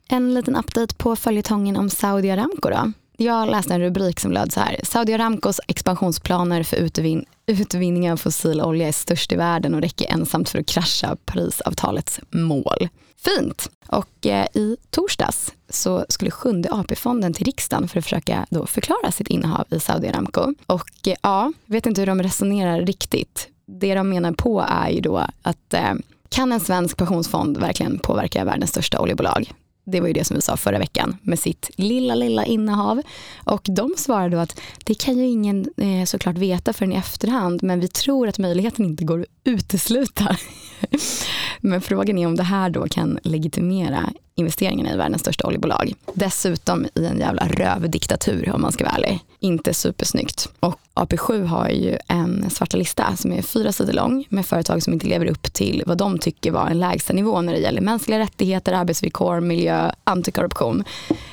En 0.07 0.33
liten 0.33 0.55
update 0.55 0.95
på 0.95 1.15
följetongen 1.15 1.77
om 1.77 1.89
Saudi 1.89 2.31
Aramco 2.31 2.69
då. 2.69 2.91
Jag 3.17 3.49
läste 3.49 3.73
en 3.73 3.81
rubrik 3.81 4.19
som 4.19 4.31
löd 4.31 4.53
så 4.53 4.59
här. 4.59 4.79
Saudi 4.83 5.13
Aramcos 5.13 5.59
expansionsplaner 5.67 6.63
för 6.63 6.77
utvin 6.77 7.25
utvinning 7.45 8.11
av 8.11 8.17
fossil 8.17 8.61
olja 8.61 8.87
är 8.87 8.91
störst 8.91 9.31
i 9.31 9.35
världen 9.35 9.75
och 9.75 9.81
räcker 9.81 10.11
ensamt 10.11 10.49
för 10.49 10.59
att 10.59 10.67
krascha 10.67 11.17
Parisavtalets 11.25 12.19
mål. 12.29 12.89
Fint! 13.17 13.71
Och 13.87 14.27
eh, 14.27 14.45
i 14.53 14.77
torsdags 14.89 15.53
så 15.69 16.05
skulle 16.09 16.31
sjunde 16.31 16.69
AP-fonden 16.71 17.33
till 17.33 17.45
riksdagen 17.45 17.87
för 17.87 17.99
att 17.99 18.05
försöka 18.05 18.45
då 18.49 18.65
förklara 18.65 19.11
sitt 19.11 19.27
innehav 19.27 19.65
i 19.69 19.79
Saudi 19.79 20.07
Aramco. 20.07 20.53
Och 20.65 21.07
eh, 21.07 21.15
ja, 21.21 21.53
vet 21.65 21.85
inte 21.85 22.01
hur 22.01 22.05
de 22.05 22.23
resonerar 22.23 22.81
riktigt. 22.81 23.47
Det 23.65 23.95
de 23.95 24.09
menar 24.09 24.31
på 24.31 24.65
är 24.69 24.89
ju 24.89 25.01
då 25.01 25.17
att 25.41 25.73
eh, 25.73 25.93
kan 26.31 26.51
en 26.51 26.59
svensk 26.59 26.97
pensionsfond 26.97 27.57
verkligen 27.57 27.99
påverka 27.99 28.43
världens 28.45 28.69
största 28.69 28.99
oljebolag? 28.99 29.51
Det 29.85 29.99
var 29.99 30.07
ju 30.07 30.13
det 30.13 30.23
som 30.23 30.35
vi 30.35 30.41
sa 30.41 30.57
förra 30.57 30.79
veckan 30.79 31.17
med 31.21 31.39
sitt 31.39 31.69
lilla, 31.75 32.15
lilla 32.15 32.45
innehav. 32.45 33.01
Och 33.43 33.61
de 33.63 33.93
svarade 33.97 34.35
då 34.35 34.41
att 34.41 34.59
det 34.85 34.93
kan 34.93 35.17
ju 35.17 35.27
ingen 35.27 35.65
eh, 35.77 36.05
såklart 36.05 36.37
veta 36.37 36.73
förrän 36.73 36.93
i 36.93 36.95
efterhand, 36.95 37.63
men 37.63 37.79
vi 37.79 37.87
tror 37.87 38.27
att 38.27 38.39
möjligheten 38.39 38.85
inte 38.85 39.03
går 39.03 39.21
att 39.21 39.27
utesluta. 39.43 40.37
men 41.61 41.81
frågan 41.81 42.17
är 42.17 42.27
om 42.27 42.35
det 42.35 42.43
här 42.43 42.69
då 42.69 42.87
kan 42.87 43.19
legitimera 43.23 44.09
investeringarna 44.35 44.93
i 44.93 44.97
världens 44.97 45.21
största 45.21 45.47
oljebolag. 45.47 45.93
Dessutom 46.13 46.85
i 46.95 47.05
en 47.05 47.19
jävla 47.19 47.47
rövdiktatur 47.47 48.51
om 48.55 48.61
man 48.61 48.71
ska 48.71 48.83
vara 48.83 48.95
ärlig. 48.95 49.19
Inte 49.39 49.73
supersnyggt. 49.73 50.49
Och 50.59 50.79
AP7 50.95 51.45
har 51.45 51.69
ju 51.69 51.97
en 52.07 52.49
svarta 52.49 52.77
lista 52.77 53.15
som 53.15 53.31
är 53.31 53.41
fyra 53.41 53.71
sidor 53.71 53.93
lång 53.93 54.25
med 54.29 54.45
företag 54.45 54.83
som 54.83 54.93
inte 54.93 55.07
lever 55.07 55.25
upp 55.25 55.53
till 55.53 55.83
vad 55.85 55.97
de 55.97 56.19
tycker 56.19 56.51
var 56.51 56.67
en 56.67 56.79
lägsta 56.79 57.13
nivå 57.13 57.41
när 57.41 57.53
det 57.53 57.59
gäller 57.59 57.81
mänskliga 57.81 58.19
rättigheter, 58.19 58.73
arbetsvillkor, 58.73 59.39
miljö, 59.39 59.91
antikorruption. 60.03 60.83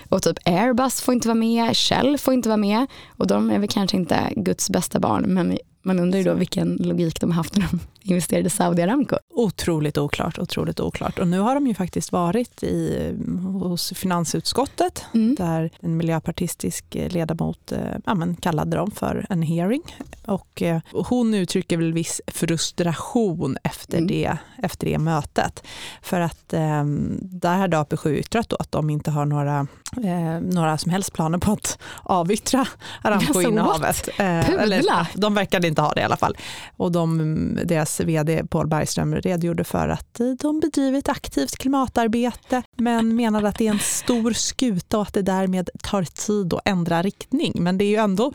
Och 0.08 0.22
typ 0.22 0.38
Airbus 0.44 1.00
får 1.00 1.14
inte 1.14 1.28
vara 1.28 1.38
med, 1.38 1.76
Shell 1.76 2.18
får 2.18 2.34
inte 2.34 2.48
vara 2.48 2.56
med 2.56 2.86
och 3.08 3.26
de 3.26 3.50
är 3.50 3.58
väl 3.58 3.68
kanske 3.68 3.96
inte 3.96 4.32
Guds 4.36 4.70
bästa 4.70 5.00
barn 5.00 5.22
men 5.34 5.58
man 5.88 5.98
undrar 6.00 6.18
ju 6.18 6.24
då 6.24 6.34
vilken 6.34 6.76
logik 6.76 7.20
de 7.20 7.30
haft 7.30 7.56
när 7.56 7.66
de 7.70 7.80
investerade 8.12 8.46
i 8.46 8.50
Saudi 8.50 8.82
Aramco. 8.82 9.16
Otroligt 9.34 9.98
oklart, 9.98 10.38
otroligt 10.38 10.80
oklart. 10.80 11.18
Och 11.18 11.28
nu 11.28 11.38
har 11.38 11.54
de 11.54 11.66
ju 11.66 11.74
faktiskt 11.74 12.12
varit 12.12 12.62
i, 12.62 13.14
hos 13.42 13.92
finansutskottet 13.96 15.04
mm. 15.14 15.34
där 15.34 15.70
en 15.80 15.96
miljöpartistisk 15.96 16.84
ledamot 16.94 17.72
eh, 17.72 17.78
ja, 18.06 18.14
men 18.14 18.36
kallade 18.36 18.76
dem 18.76 18.90
för 18.90 19.26
en 19.30 19.42
hearing. 19.42 19.82
Och 20.26 20.62
eh, 20.62 20.80
hon 20.92 21.34
uttrycker 21.34 21.76
väl 21.76 21.92
viss 21.92 22.20
frustration 22.26 23.56
efter, 23.64 23.98
mm. 23.98 24.08
det, 24.08 24.36
efter 24.62 24.86
det 24.86 24.98
mötet. 24.98 25.62
För 26.02 26.20
att 26.20 26.52
eh, 26.52 26.84
där 27.20 27.56
hade 27.56 27.76
AP7 27.76 28.14
yttrat 28.14 28.48
då 28.48 28.56
att 28.56 28.72
de 28.72 28.90
inte 28.90 29.10
har 29.10 29.24
några, 29.24 29.66
eh, 30.04 30.40
några 30.40 30.78
som 30.78 30.90
helst 30.92 31.12
planer 31.12 31.38
på 31.38 31.52
att 31.52 31.78
avyttra 32.02 32.66
Aramco-innehavet. 33.02 34.08
Eh, 34.18 34.50
eller, 34.50 35.18
de 35.18 35.34
verkade 35.34 35.68
inte 35.68 35.77
ha 35.82 35.92
det 35.92 36.00
i 36.00 36.04
alla 36.04 36.16
fall. 36.16 36.36
Och 36.76 36.92
de, 36.92 37.58
deras 37.64 38.00
vd 38.00 38.44
Paul 38.50 38.66
Bergström 38.66 39.14
redogjorde 39.14 39.64
för 39.64 39.88
att 39.88 40.20
de 40.40 40.60
bedriver 40.60 40.98
ett 40.98 41.08
aktivt 41.08 41.56
klimatarbete 41.56 42.62
men 42.76 43.16
menade 43.16 43.48
att 43.48 43.58
det 43.58 43.66
är 43.66 43.70
en 43.70 43.78
stor 43.78 44.32
skuta 44.32 44.98
och 44.98 45.02
att 45.02 45.14
det 45.14 45.22
därmed 45.22 45.70
tar 45.82 46.02
tid 46.02 46.54
att 46.54 46.60
ändra 46.64 47.02
riktning. 47.02 47.52
Men 47.54 47.78
det 47.78 47.84
är 47.84 47.88
ju 47.88 47.96
ändå 47.96 48.32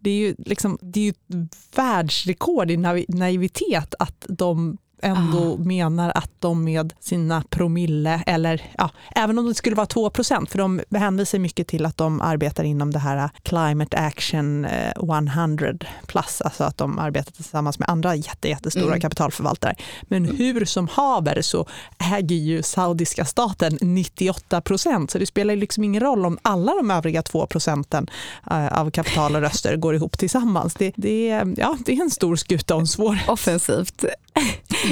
det 0.00 0.10
är 0.10 0.14
ju, 0.14 0.34
liksom, 0.38 0.78
det 0.80 1.00
är 1.00 1.04
ju 1.04 1.10
ett 1.10 1.76
världsrekord 1.76 2.70
i 2.70 2.76
naivitet 3.08 3.94
att 3.98 4.26
de 4.28 4.78
ändå 5.02 5.54
ah. 5.54 5.56
menar 5.56 6.12
att 6.14 6.30
de 6.38 6.64
med 6.64 6.92
sina 7.00 7.44
promille, 7.50 8.22
eller 8.26 8.62
ja, 8.78 8.90
även 9.16 9.38
om 9.38 9.46
det 9.46 9.54
skulle 9.54 9.76
vara 9.76 9.86
2% 9.86 10.46
för 10.46 10.58
de 10.58 10.80
hänvisar 10.90 11.38
mycket 11.38 11.68
till 11.68 11.86
att 11.86 11.96
de 11.96 12.20
arbetar 12.20 12.64
inom 12.64 12.90
det 12.90 12.98
här 12.98 13.30
Climate 13.42 13.96
Action 13.96 14.64
100 14.64 15.68
eh, 15.68 15.74
plus, 16.06 16.40
alltså 16.40 16.64
att 16.64 16.76
de 16.76 16.98
arbetar 16.98 17.32
tillsammans 17.32 17.78
med 17.78 17.90
andra 17.90 18.14
jätte, 18.14 18.48
jättestora 18.48 18.86
mm. 18.86 19.00
kapitalförvaltare. 19.00 19.74
Men 20.02 20.24
hur 20.24 20.64
som 20.64 20.88
haver 20.88 21.42
så 21.42 21.66
äger 21.98 22.36
ju 22.36 22.62
saudiska 22.62 23.24
staten 23.24 23.78
98% 23.78 25.10
så 25.10 25.18
det 25.18 25.26
spelar 25.26 25.56
liksom 25.56 25.84
ingen 25.84 26.02
roll 26.02 26.26
om 26.26 26.38
alla 26.42 26.74
de 26.74 26.90
övriga 26.90 27.22
2 27.22 27.46
procenten 27.46 28.06
eh, 28.50 28.80
av 28.80 28.90
kapital 28.90 29.36
och 29.36 29.40
röster 29.40 29.76
går 29.76 29.94
ihop 29.94 30.18
tillsammans. 30.18 30.74
Det, 30.74 30.92
det, 30.96 31.44
ja, 31.56 31.78
det 31.84 31.92
är 31.92 32.02
en 32.02 32.10
stor 32.10 32.36
skuta 32.36 32.74
och 32.74 32.80
en 32.80 32.86
svår... 32.86 33.18
Offensivt. 33.28 34.04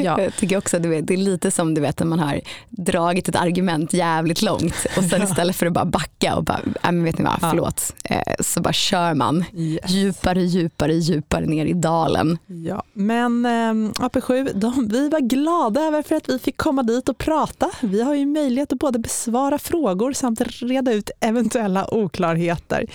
Ja. 0.03 0.21
Jag 0.23 0.37
tycker 0.37 0.57
också 0.57 0.79
du 0.79 0.89
vet, 0.89 1.07
det 1.07 1.15
är 1.15 1.19
lite 1.19 1.51
som 1.51 1.75
du 1.75 1.81
vet 1.81 1.99
när 1.99 2.07
man 2.07 2.19
har 2.19 2.41
dragit 2.71 3.29
ett 3.29 3.37
argument 3.37 3.93
jävligt 3.93 4.43
långt 4.43 4.87
och 4.97 5.05
sen 5.05 5.23
istället 5.31 5.57
för 5.57 5.67
att 5.67 5.73
bara 5.73 5.85
backa 5.85 6.37
och 6.37 6.45
bara, 6.45 6.59
äh, 6.59 6.93
men 6.93 7.05
vet 7.05 7.19
ni 7.19 7.25
vad, 7.25 7.41
förlåt, 7.41 7.95
eh, 8.05 8.35
så 8.41 8.61
bara 8.61 8.73
kör 8.73 9.15
man 9.15 9.45
yes. 9.55 9.91
djupare, 9.91 10.43
djupare, 10.43 10.95
djupare 10.95 11.47
ner 11.47 11.67
i 11.67 11.73
dalen. 11.73 12.39
Ja, 12.47 12.83
men 12.93 13.47
eh, 13.47 13.93
AP7, 14.05 14.53
de, 14.55 14.89
vi 14.89 15.09
var 15.09 15.21
glada 15.21 15.81
över 15.81 16.03
för 16.03 16.17
att 16.17 16.29
vi 16.29 16.39
fick 16.39 16.57
komma 16.57 16.83
dit 16.83 17.09
och 17.09 17.19
prata. 17.19 17.71
Vi 17.81 18.03
har 18.03 18.15
ju 18.15 18.27
möjlighet 18.27 18.73
att 18.73 18.79
både 18.79 18.99
besvara 18.99 19.59
frågor 19.59 20.13
samt 20.13 20.41
reda 20.41 20.93
ut 20.93 21.11
eventuella 21.21 21.95
oklarheter. 21.95 22.87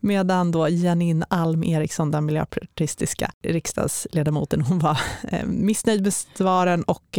Medan 0.00 0.50
då 0.50 0.68
Janine 0.68 1.26
Alm 1.28 1.64
Eriksson, 1.64 2.10
den 2.10 2.24
miljöpartistiska 2.24 3.30
riksdagsledamoten, 3.42 4.60
hon 4.60 4.78
var 4.78 4.98
eh, 5.28 5.46
missnöjd 5.84 6.02
med 6.02 6.12
svaren 6.12 6.82
och 6.82 7.18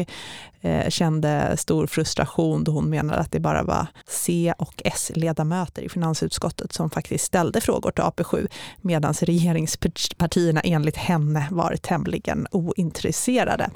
eh, 0.61 0.89
kände 0.89 1.57
stor 1.57 1.87
frustration 1.87 2.63
då 2.63 2.71
hon 2.71 2.89
menade 2.89 3.19
att 3.19 3.31
det 3.31 3.39
bara 3.39 3.63
var 3.63 3.87
C 4.07 4.53
och 4.57 4.81
S-ledamöter 4.85 5.81
i 5.81 5.89
finansutskottet 5.89 6.73
som 6.73 6.89
faktiskt 6.89 7.25
ställde 7.25 7.61
frågor 7.61 7.91
till 7.91 8.03
AP7 8.03 8.47
medan 8.81 9.13
regeringspartierna 9.13 10.61
enligt 10.61 10.97
henne 10.97 11.47
var 11.51 11.75
tämligen 11.75 12.47
ointresserade. 12.51 13.69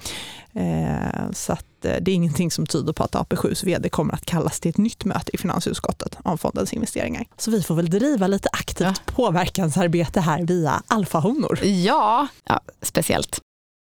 Eh, 0.54 1.32
så 1.34 1.54
att 1.54 1.86
eh, 1.86 1.95
det 2.02 2.12
är 2.12 2.15
ingenting 2.15 2.52
som 2.52 2.65
tyder 2.65 2.93
på 2.93 3.04
att 3.04 3.15
AP7s 3.15 3.65
vd 3.65 3.89
kommer 3.89 4.13
att 4.13 4.25
kallas 4.25 4.60
till 4.60 4.69
ett 4.69 4.78
nytt 4.78 5.06
möte 5.06 5.36
i 5.36 5.38
finansutskottet 5.38 6.17
om 6.23 6.38
fondens 6.38 6.73
investeringar. 6.73 7.25
Så 7.38 7.52
vi 7.52 7.63
får 7.63 7.75
väl 7.75 7.89
driva 7.89 8.28
lite 8.28 8.49
aktivt 8.52 9.02
ja. 9.06 9.13
påverkansarbete 9.13 10.21
här 10.21 10.43
via 10.43 10.84
alfahonor. 10.88 11.60
Ja, 11.63 12.28
ja 12.45 12.60
speciellt. 12.82 13.41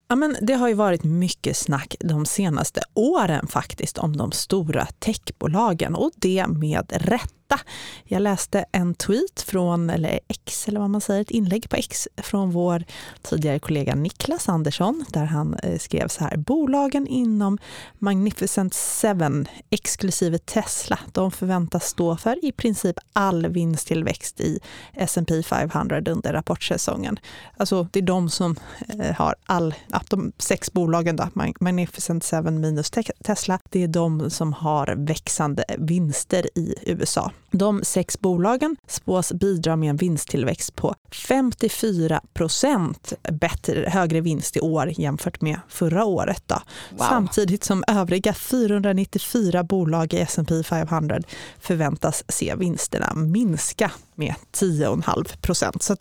Ja, 0.07 0.15
men 0.15 0.37
det 0.41 0.53
har 0.53 0.67
ju 0.67 0.73
varit 0.73 1.03
mycket 1.03 1.57
snack 1.57 1.95
de 1.99 2.25
senaste 2.25 2.81
åren 2.93 3.47
faktiskt 3.47 3.97
om 3.97 4.17
de 4.17 4.31
stora 4.31 4.85
techbolagen 4.99 5.95
och 5.95 6.11
det 6.15 6.45
med 6.47 6.91
rätt 6.95 7.42
detta. 7.53 7.69
Jag 8.03 8.21
läste 8.21 8.65
en 8.71 8.93
tweet 8.93 9.41
från, 9.41 9.89
eller 9.89 10.19
X 10.27 10.67
eller 10.67 10.79
vad 10.79 10.89
man 10.89 11.01
säger, 11.01 11.21
ett 11.21 11.31
inlägg 11.31 11.69
på 11.69 11.75
X 11.75 12.07
från 12.17 12.51
vår 12.51 12.83
tidigare 13.21 13.59
kollega 13.59 13.95
Niklas 13.95 14.49
Andersson 14.49 15.05
där 15.09 15.25
han 15.25 15.53
eh, 15.53 15.79
skrev 15.79 16.07
så 16.07 16.23
här. 16.23 16.37
Bolagen 16.37 17.07
inom 17.07 17.57
Magnificent 17.99 18.73
Seven, 18.73 19.47
exklusive 19.69 20.37
Tesla, 20.37 20.99
de 21.11 21.31
förväntas 21.31 21.87
stå 21.87 22.17
för 22.17 22.45
i 22.45 22.51
princip 22.51 22.95
all 23.13 23.47
vinsttillväxt 23.47 24.41
i 24.41 24.59
S&P 24.93 25.43
500 25.43 26.01
under 26.07 26.33
rapportsäsongen. 26.33 27.19
Alltså 27.57 27.87
det 27.91 27.99
är 27.99 28.03
de 28.03 28.29
som 28.29 28.55
eh, 28.99 29.15
har 29.15 29.35
all, 29.45 29.73
de 30.09 30.31
sex 30.37 30.73
bolagen 30.73 31.15
då, 31.15 31.29
Magnificent 31.59 32.23
Seven 32.23 32.61
minus 32.61 32.91
Tesla, 33.23 33.59
det 33.69 33.83
är 33.83 33.87
de 33.87 34.29
som 34.29 34.53
har 34.53 34.95
växande 34.97 35.63
vinster 35.77 36.47
i 36.55 36.75
USA. 36.85 37.31
De 37.55 37.83
sex 37.83 38.19
bolagen 38.19 38.75
spås 38.87 39.33
bidra 39.33 39.75
med 39.75 39.89
en 39.89 39.97
vinsttillväxt 39.97 40.75
på 40.75 40.95
54 41.11 42.21
procent 42.33 43.13
bättre, 43.31 43.89
högre 43.89 44.21
vinst 44.21 44.57
i 44.57 44.59
år 44.59 44.91
jämfört 44.99 45.41
med 45.41 45.59
förra 45.69 46.05
året. 46.05 46.43
Då. 46.45 46.61
Wow. 46.89 47.05
Samtidigt 47.09 47.63
som 47.63 47.83
övriga 47.87 48.33
494 48.33 49.63
bolag 49.63 50.13
i 50.13 50.17
S&P 50.17 50.63
500 50.63 51.19
förväntas 51.59 52.23
se 52.27 52.55
vinsterna 52.55 53.13
minska 53.13 53.91
med 54.15 54.35
10,5 54.51 55.37
procent. 55.37 55.83
Så 55.83 55.95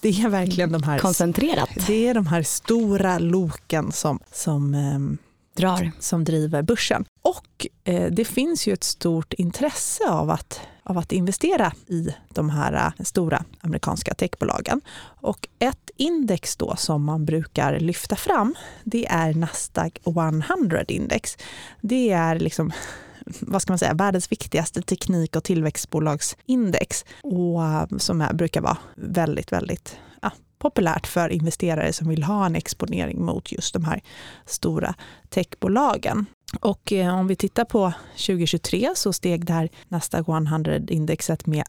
det 0.00 0.08
är 0.08 0.28
verkligen 0.28 0.72
de 0.72 0.82
här, 0.82 0.98
Koncentrerat. 0.98 1.70
Det 1.86 2.08
är 2.08 2.14
de 2.14 2.26
här 2.26 2.42
stora 2.42 3.18
loken 3.18 3.92
som, 3.92 4.18
som 4.32 4.74
ehm, 4.74 5.18
drar. 5.54 5.90
som 6.00 6.24
driver 6.24 6.62
börsen. 6.62 7.04
Och 7.22 7.66
eh, 7.84 8.10
det 8.10 8.24
finns 8.24 8.66
ju 8.66 8.72
ett 8.72 8.84
stort 8.84 9.32
intresse 9.32 10.10
av 10.10 10.30
att, 10.30 10.60
av 10.82 10.98
att 10.98 11.12
investera 11.12 11.72
i 11.86 12.14
de 12.28 12.50
här 12.50 12.72
eh, 12.72 13.04
stora 13.04 13.44
amerikanska 13.60 14.14
techbolagen. 14.14 14.80
Och 15.20 15.48
ett 15.58 15.90
index 15.96 16.56
då 16.56 16.76
som 16.76 17.04
man 17.04 17.24
brukar 17.24 17.80
lyfta 17.80 18.16
fram, 18.16 18.54
det 18.84 19.06
är 19.06 19.34
Nasdaq 19.34 19.98
100 20.06 20.82
index. 20.88 21.36
Det 21.80 22.10
är 22.10 22.38
liksom 22.38 22.72
vad 23.40 23.62
ska 23.62 23.72
man 23.72 23.78
säga, 23.78 23.94
världens 23.94 24.32
viktigaste 24.32 24.82
teknik 24.82 25.36
och 25.36 25.44
tillväxtbolagsindex 25.44 27.04
och 27.22 27.64
eh, 27.64 27.86
som 27.98 28.20
är, 28.20 28.32
brukar 28.32 28.60
vara 28.60 28.78
väldigt, 28.96 29.52
väldigt 29.52 29.98
populärt 30.64 31.06
för 31.06 31.28
investerare 31.28 31.92
som 31.92 32.08
vill 32.08 32.22
ha 32.22 32.46
en 32.46 32.56
exponering 32.56 33.24
mot 33.24 33.52
just 33.52 33.74
de 33.74 33.84
här 33.84 34.00
stora 34.46 34.94
techbolagen. 35.30 36.26
Och 36.60 36.92
eh, 36.92 37.18
om 37.18 37.26
vi 37.26 37.36
tittar 37.36 37.64
på 37.64 37.92
2023 38.16 38.90
så 38.94 39.12
steg 39.12 39.46
det 39.46 39.52
här 39.52 39.68
Nasdaq 39.88 40.26
100-indexet 40.26 41.46
med 41.46 41.64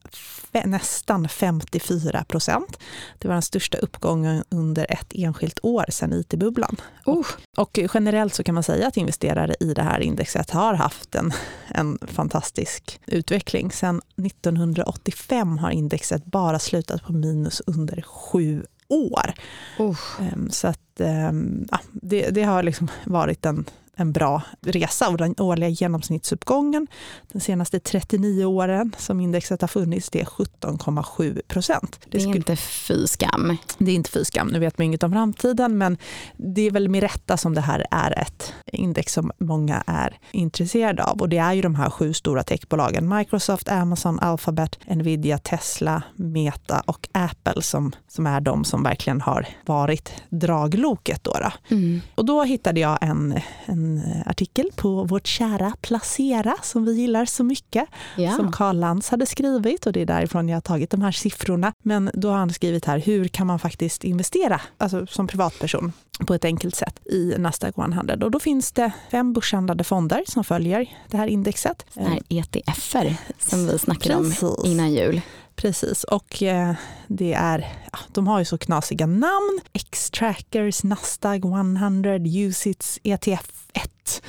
nästan 0.65 1.29
54 1.29 2.23
procent. 2.23 2.79
Det 3.19 3.27
var 3.27 3.36
den 3.36 3.41
största 3.41 3.77
uppgången 3.77 4.43
under 4.49 4.86
ett 4.89 5.12
enskilt 5.15 5.60
år 5.63 5.86
sedan 5.89 6.13
it-bubblan. 6.13 6.75
Och, 7.05 7.25
och, 7.58 7.79
generellt 7.93 8.34
så 8.34 8.43
kan 8.43 8.55
man 8.55 8.63
säga 8.63 8.88
att 8.88 8.97
investerare 8.97 9.55
i 9.60 9.73
det 9.73 9.84
här 9.84 9.99
indexet 9.99 10.51
har 10.51 10.73
haft 10.73 11.15
en, 11.15 11.34
en 11.67 11.97
fantastisk 12.08 12.99
utveckling. 13.08 13.71
Sedan 13.71 14.01
1985 14.25 15.58
har 15.58 15.71
indexet 15.71 16.25
bara 16.25 16.60
slutat 16.60 17.03
på 17.03 17.13
minus 17.13 17.62
under 17.65 18.01
sju 18.01 18.65
år. 18.88 19.34
Uh. 19.80 20.50
Så 20.50 20.67
att, 20.67 21.00
ehm, 21.00 21.67
ja, 21.71 21.80
det, 21.91 22.30
det 22.30 22.43
har 22.43 22.63
liksom 22.63 22.88
varit 23.06 23.45
en 23.45 23.65
en 23.95 24.12
bra 24.12 24.41
resa 24.62 25.10
och 25.10 25.17
den 25.17 25.36
årliga 25.38 25.69
genomsnittsuppgången 25.69 26.88
de 27.31 27.39
senaste 27.39 27.79
39 27.79 28.45
åren 28.45 28.95
som 28.97 29.19
indexet 29.19 29.62
har 29.62 29.67
funnits 29.67 30.10
det 30.10 30.21
är 30.21 30.25
17,7 30.25 31.41
procent. 31.47 31.99
Det, 32.05 32.17
det 32.17 32.23
är 32.23 32.36
inte 32.36 32.55
fy 32.55 33.08
skam. 33.08 33.58
Det 33.77 33.91
är 33.91 33.95
inte 33.95 34.12
fy 34.12 34.25
skam. 34.25 34.47
Nu 34.47 34.60
vet 34.60 34.77
man 34.77 34.86
inget 34.86 35.03
om 35.03 35.12
framtiden 35.12 35.77
men 35.77 35.97
det 36.38 36.62
är 36.62 36.71
väl 36.71 36.89
med 36.89 37.03
rätta 37.03 37.38
som 37.38 37.55
det 37.55 37.62
här 37.62 37.86
är 37.91 38.21
ett 38.21 38.53
index 38.65 39.13
som 39.13 39.31
många 39.38 39.84
är 39.88 40.17
intresserade 40.31 41.03
av 41.03 41.21
och 41.21 41.29
det 41.29 41.38
är 41.38 41.53
ju 41.53 41.62
de 41.62 41.75
här 41.75 41.89
sju 41.89 42.13
stora 42.13 42.43
techbolagen 42.43 43.17
Microsoft, 43.17 43.69
Amazon, 43.69 44.19
Alphabet, 44.19 44.79
Nvidia, 44.88 45.38
Tesla, 45.38 46.03
Meta 46.15 46.84
och 46.86 47.10
Apple 47.12 47.62
som, 47.62 47.91
som 48.08 48.27
är 48.27 48.41
de 48.41 48.63
som 48.63 48.84
verkligen 48.84 49.21
har 49.21 49.47
varit 49.65 50.13
dragloket. 50.29 51.23
Då, 51.23 51.31
då. 51.31 51.75
Mm. 51.75 52.01
Och 52.15 52.25
då 52.25 52.43
hittade 52.43 52.79
jag 52.79 52.97
en, 53.01 53.39
en 53.65 53.85
en 53.86 53.98
eh, 53.98 54.30
artikel 54.30 54.69
på 54.76 55.04
vårt 55.04 55.28
kära 55.28 55.74
Placera 55.82 56.56
som 56.63 56.86
vi 56.86 56.93
gillar 56.93 57.26
så 57.26 57.43
mycket. 57.43 57.86
Ja. 58.17 58.32
Som 58.32 58.52
Karl 58.52 58.76
Lantz 58.76 59.10
hade 59.10 59.26
skrivit 59.26 59.86
och 59.86 59.93
det 59.93 60.02
är 60.02 60.06
därifrån 60.06 60.50
jag 60.50 60.56
har 60.56 60.62
tagit 60.62 60.89
de 60.89 61.02
här 61.02 61.12
siffrorna. 61.12 61.74
Men 61.84 62.12
då 62.13 62.30
har 62.30 62.38
han 62.38 62.54
skrivit 62.54 62.86
här, 62.86 63.00
hur 63.00 63.28
kan 63.28 63.48
man 63.48 63.60
faktiskt 63.60 64.04
investera, 64.04 64.62
alltså 64.78 65.08
som 65.08 65.28
privatperson, 65.28 65.91
på 66.28 66.34
ett 66.34 66.45
enkelt 66.45 66.76
sätt 66.76 67.00
i 67.06 67.36
Nasdaq 67.38 67.78
100. 67.78 68.17
Och 68.21 68.32
då 68.32 68.39
finns 68.39 68.71
det 68.71 68.91
fem 69.12 69.34
börshandlade 69.34 69.84
fonder 69.84 70.24
som 70.28 70.43
följer 70.43 70.98
det 71.10 71.17
här 71.17 71.28
indexet. 71.28 71.86
Såna 71.93 72.10
här 72.10 72.19
ETFer 72.30 73.17
som 73.39 73.67
vi 73.67 73.80
snackade 73.80 74.15
om 74.15 74.30
Precis. 74.30 74.65
innan 74.65 74.93
jul. 74.93 75.21
Precis, 75.56 76.04
och 76.04 76.44
eh, 76.44 76.74
det 77.08 77.34
är, 77.34 77.68
de 78.13 78.28
har 78.28 78.39
ju 78.39 78.46
så 78.46 78.58
knasiga 78.58 79.06
namn. 79.06 79.60
X-Trackers, 79.74 80.84
Nasdaq 80.84 81.46
100, 81.46 82.15
Usits, 82.15 83.00
ETF 83.04 83.52
1. 83.74 84.22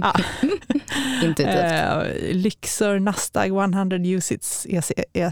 Ja. 0.00 0.14
Intuitivt. 1.22 1.48
Eh, 1.48 2.02
Lyxor, 2.32 2.98
Nasdaq 2.98 3.46
100, 3.46 3.96
Usits, 3.96 4.66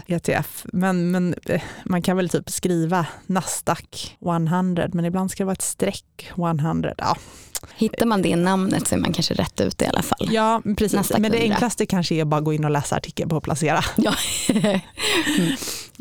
ETF. 0.07 0.65
Men, 0.73 1.11
men 1.11 1.35
eh, 1.45 1.61
man 1.85 2.01
kan 2.01 2.17
väl 2.17 2.29
typ 2.29 2.49
skriva 2.49 3.05
Nasdaq 3.25 4.17
100, 4.25 4.89
men 4.93 5.05
ibland 5.05 5.31
ska 5.31 5.43
det 5.43 5.45
vara 5.45 5.53
ett 5.53 5.61
streck 5.61 6.31
100. 6.37 6.93
Ja, 6.97 7.15
Hittar 7.75 8.05
man 8.05 8.21
det 8.21 8.35
namnet 8.35 8.87
så 8.87 8.95
är 8.95 8.99
man 8.99 9.13
kanske 9.13 9.33
rätt 9.33 9.61
ute 9.61 9.85
i 9.85 9.87
alla 9.87 10.01
fall. 10.01 10.29
ja 10.31 10.61
precis. 10.77 10.93
Nasdaq 10.93 11.19
men 11.19 11.31
det 11.31 11.37
100. 11.37 11.53
enklaste 11.53 11.85
kanske 11.85 12.15
är 12.15 12.25
bara 12.25 12.37
att 12.37 12.43
gå 12.43 12.53
in 12.53 12.65
och 12.65 12.71
läsa 12.71 12.95
artikeln 12.95 13.29
på 13.29 13.41
Placera. 13.41 13.81
Ja. 13.97 14.13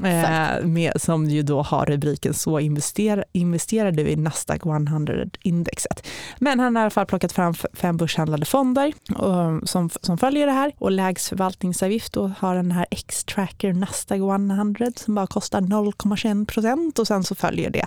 Eh, 0.04 0.64
med, 0.64 0.92
som 0.96 1.30
ju 1.30 1.42
då 1.42 1.62
har 1.62 1.86
rubriken 1.86 2.34
Så 2.34 2.60
investerar, 2.60 3.24
investerar 3.32 3.92
du 3.92 4.02
i 4.08 4.16
Nasdaq 4.16 4.62
100-indexet. 4.62 6.06
Men 6.38 6.60
han 6.60 6.76
har 6.76 6.82
i 6.82 6.84
alla 6.84 6.90
fall 6.90 7.06
plockat 7.06 7.32
fram 7.32 7.54
fem 7.54 7.96
börshandlade 7.96 8.46
fonder 8.46 8.92
och, 9.16 9.68
som, 9.68 9.90
som 10.00 10.18
följer 10.18 10.46
det 10.46 10.52
här 10.52 10.72
och 10.78 10.90
lägst 10.90 11.28
förvaltningsavgift 11.28 12.12
då 12.12 12.32
har 12.38 12.54
den 12.54 12.70
här 12.70 12.86
X-Tracker 12.90 13.72
Nasdaq 13.72 14.18
100 14.18 14.86
som 14.96 15.14
bara 15.14 15.26
kostar 15.26 15.60
0,21 15.60 16.46
procent 16.46 16.98
och 16.98 17.06
sen 17.06 17.24
så 17.24 17.34
följer 17.34 17.70
det 17.70 17.86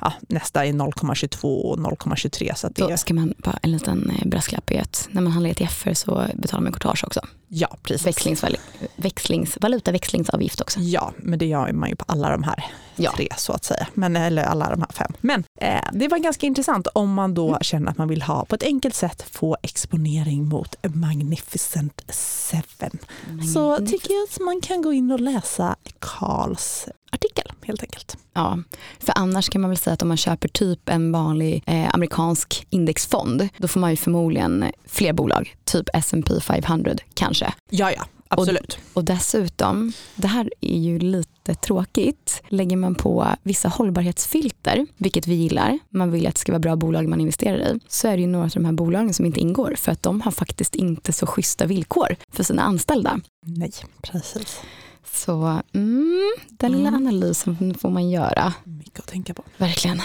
ja, 0.00 0.12
nästa 0.28 0.66
är 0.66 0.72
0,22 0.72 1.60
och 1.60 1.78
0,23 1.78 2.54
så 2.54 2.68
Då 2.74 2.88
är, 2.88 2.96
ska 2.96 3.14
man 3.14 3.34
bara 3.38 3.58
en 3.62 3.72
liten 3.72 4.10
eh, 4.10 4.28
brasklapp 4.28 4.70
i 4.70 4.78
att 4.78 5.08
när 5.10 5.20
man 5.22 5.32
handlar 5.32 5.50
ETFer 5.50 5.94
så 5.94 6.24
betalar 6.34 6.62
man 6.62 6.72
courtage 6.72 7.04
också. 7.04 7.20
ja 7.48 7.76
precis. 7.82 8.06
Växlingsval 8.06 8.56
växlings, 8.96 9.58
valutaväxlingsavgift 9.60 10.60
också. 10.60 10.80
Ja, 10.80 11.12
men 11.18 11.38
det 11.38 11.46
gör 11.46 11.72
man 11.72 11.88
ju 11.88 11.96
på 11.96 12.04
alla 12.08 12.30
de 12.30 12.42
här 12.42 12.64
Ja. 12.96 13.12
tre 13.16 13.28
så 13.36 13.52
att 13.52 13.64
säga. 13.64 13.86
Men, 13.94 14.16
eller 14.16 14.42
alla 14.42 14.70
de 14.70 14.80
här 14.80 14.90
fem. 14.92 15.12
Men 15.20 15.44
eh, 15.60 15.80
det 15.92 16.08
var 16.08 16.18
ganska 16.18 16.46
intressant 16.46 16.86
om 16.92 17.12
man 17.14 17.34
då 17.34 17.58
känner 17.60 17.90
att 17.90 17.98
man 17.98 18.08
vill 18.08 18.22
ha 18.22 18.44
på 18.44 18.54
ett 18.54 18.62
enkelt 18.62 18.94
sätt 18.94 19.24
få 19.30 19.56
exponering 19.62 20.48
mot 20.48 20.76
Magnificent 20.94 22.02
Seven. 22.08 22.98
Så 23.54 23.76
tycker 23.76 24.14
jag 24.14 24.22
att 24.30 24.40
man 24.40 24.60
kan 24.60 24.82
gå 24.82 24.92
in 24.92 25.10
och 25.10 25.20
läsa 25.20 25.76
Karls 25.98 26.88
artikel 27.12 27.49
helt 27.66 27.82
enkelt. 27.82 28.16
Ja, 28.32 28.58
för 28.98 29.12
annars 29.16 29.48
kan 29.48 29.60
man 29.60 29.70
väl 29.70 29.78
säga 29.78 29.94
att 29.94 30.02
om 30.02 30.08
man 30.08 30.16
köper 30.16 30.48
typ 30.48 30.88
en 30.88 31.12
vanlig 31.12 31.62
eh, 31.66 31.94
amerikansk 31.94 32.66
indexfond, 32.70 33.48
då 33.56 33.68
får 33.68 33.80
man 33.80 33.90
ju 33.90 33.96
förmodligen 33.96 34.64
fler 34.86 35.12
bolag, 35.12 35.56
typ 35.64 35.88
S&P 35.94 36.40
500 36.40 36.94
kanske. 37.14 37.54
Ja, 37.70 37.92
ja, 37.92 38.04
absolut. 38.28 38.78
Och 38.92 39.04
dessutom, 39.04 39.92
det 40.14 40.28
här 40.28 40.50
är 40.60 40.78
ju 40.78 40.98
lite 40.98 41.54
tråkigt, 41.54 42.42
lägger 42.48 42.76
man 42.76 42.94
på 42.94 43.26
vissa 43.42 43.68
hållbarhetsfilter, 43.68 44.86
vilket 44.96 45.26
vi 45.26 45.34
gillar, 45.34 45.78
man 45.90 46.10
vill 46.10 46.26
att 46.26 46.34
det 46.34 46.40
ska 46.40 46.52
vara 46.52 46.60
bra 46.60 46.76
bolag 46.76 47.08
man 47.08 47.20
investerar 47.20 47.58
i, 47.58 47.80
så 47.88 48.08
är 48.08 48.16
det 48.16 48.20
ju 48.20 48.26
några 48.26 48.44
av 48.44 48.50
de 48.50 48.64
här 48.64 48.72
bolagen 48.72 49.14
som 49.14 49.26
inte 49.26 49.40
ingår 49.40 49.74
för 49.76 49.92
att 49.92 50.02
de 50.02 50.20
har 50.20 50.32
faktiskt 50.32 50.74
inte 50.74 51.12
så 51.12 51.26
schyssta 51.26 51.66
villkor 51.66 52.16
för 52.32 52.42
sina 52.44 52.62
anställda. 52.62 53.20
Nej, 53.46 53.72
precis. 54.02 54.60
Så 55.04 55.60
mm, 55.72 56.32
den 56.50 56.72
lilla 56.72 56.88
Mm. 56.88 57.06
analysen 57.06 57.74
får 57.74 57.90
man 57.90 58.10
göra, 58.10 58.52
Mycket 58.64 58.98
att 59.00 59.06
tänka 59.06 59.34
på. 59.34 59.42
verkligen. 59.56 60.00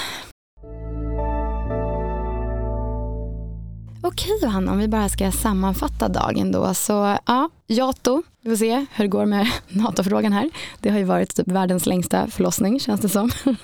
Okej 4.07 4.39
Johanna, 4.41 4.71
om 4.71 4.77
vi 4.77 4.87
bara 4.87 5.09
ska 5.09 5.31
sammanfatta 5.31 6.07
dagen 6.09 6.51
då. 6.51 6.73
Så 6.73 7.17
ja, 7.25 7.49
Jato, 7.67 8.23
vi 8.41 8.49
får 8.49 8.57
se 8.57 8.85
hur 8.93 9.03
det 9.03 9.07
går 9.09 9.25
med 9.25 9.47
NATO-frågan 9.69 10.33
här. 10.33 10.49
Det 10.79 10.89
har 10.89 10.97
ju 10.97 11.03
varit 11.03 11.35
typ 11.35 11.47
världens 11.47 11.85
längsta 11.85 12.27
förlossning 12.27 12.79
känns 12.79 13.01
det 13.01 13.09
som. 13.09 13.31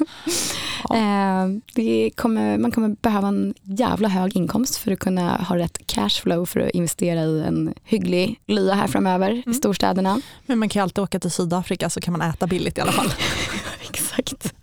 Eh, 0.94 1.48
det 1.76 2.12
kommer, 2.16 2.58
man 2.58 2.72
kommer 2.72 2.90
behöva 2.90 3.28
en 3.28 3.54
jävla 3.64 4.08
hög 4.10 4.36
inkomst 4.36 4.76
för 4.78 4.92
att 4.92 5.00
kunna 5.00 5.36
ha 5.36 5.58
rätt 5.58 5.88
cashflow 5.88 6.46
för 6.46 6.60
att 6.60 6.70
investera 6.70 7.22
i 7.24 7.44
en 7.44 7.74
hygglig 7.84 8.40
lya 8.48 8.74
här 8.74 8.88
framöver 8.88 9.32
i 9.32 9.44
Mm. 9.46 9.54
storstäderna. 9.54 10.22
Men 10.46 10.60
man 10.60 10.70
kan 10.70 10.80
ju 10.80 10.84
alltid 10.84 11.04
åka 11.04 11.20
till 11.20 11.32
Sydafrika 11.32 11.90
så 11.90 12.02
kan 12.02 12.12
man 12.12 12.22
äta 12.22 12.48
billigt 12.48 12.78
i 12.78 12.82
alla 12.82 12.92
fall. 12.92 13.14
Exakt. 13.90 14.54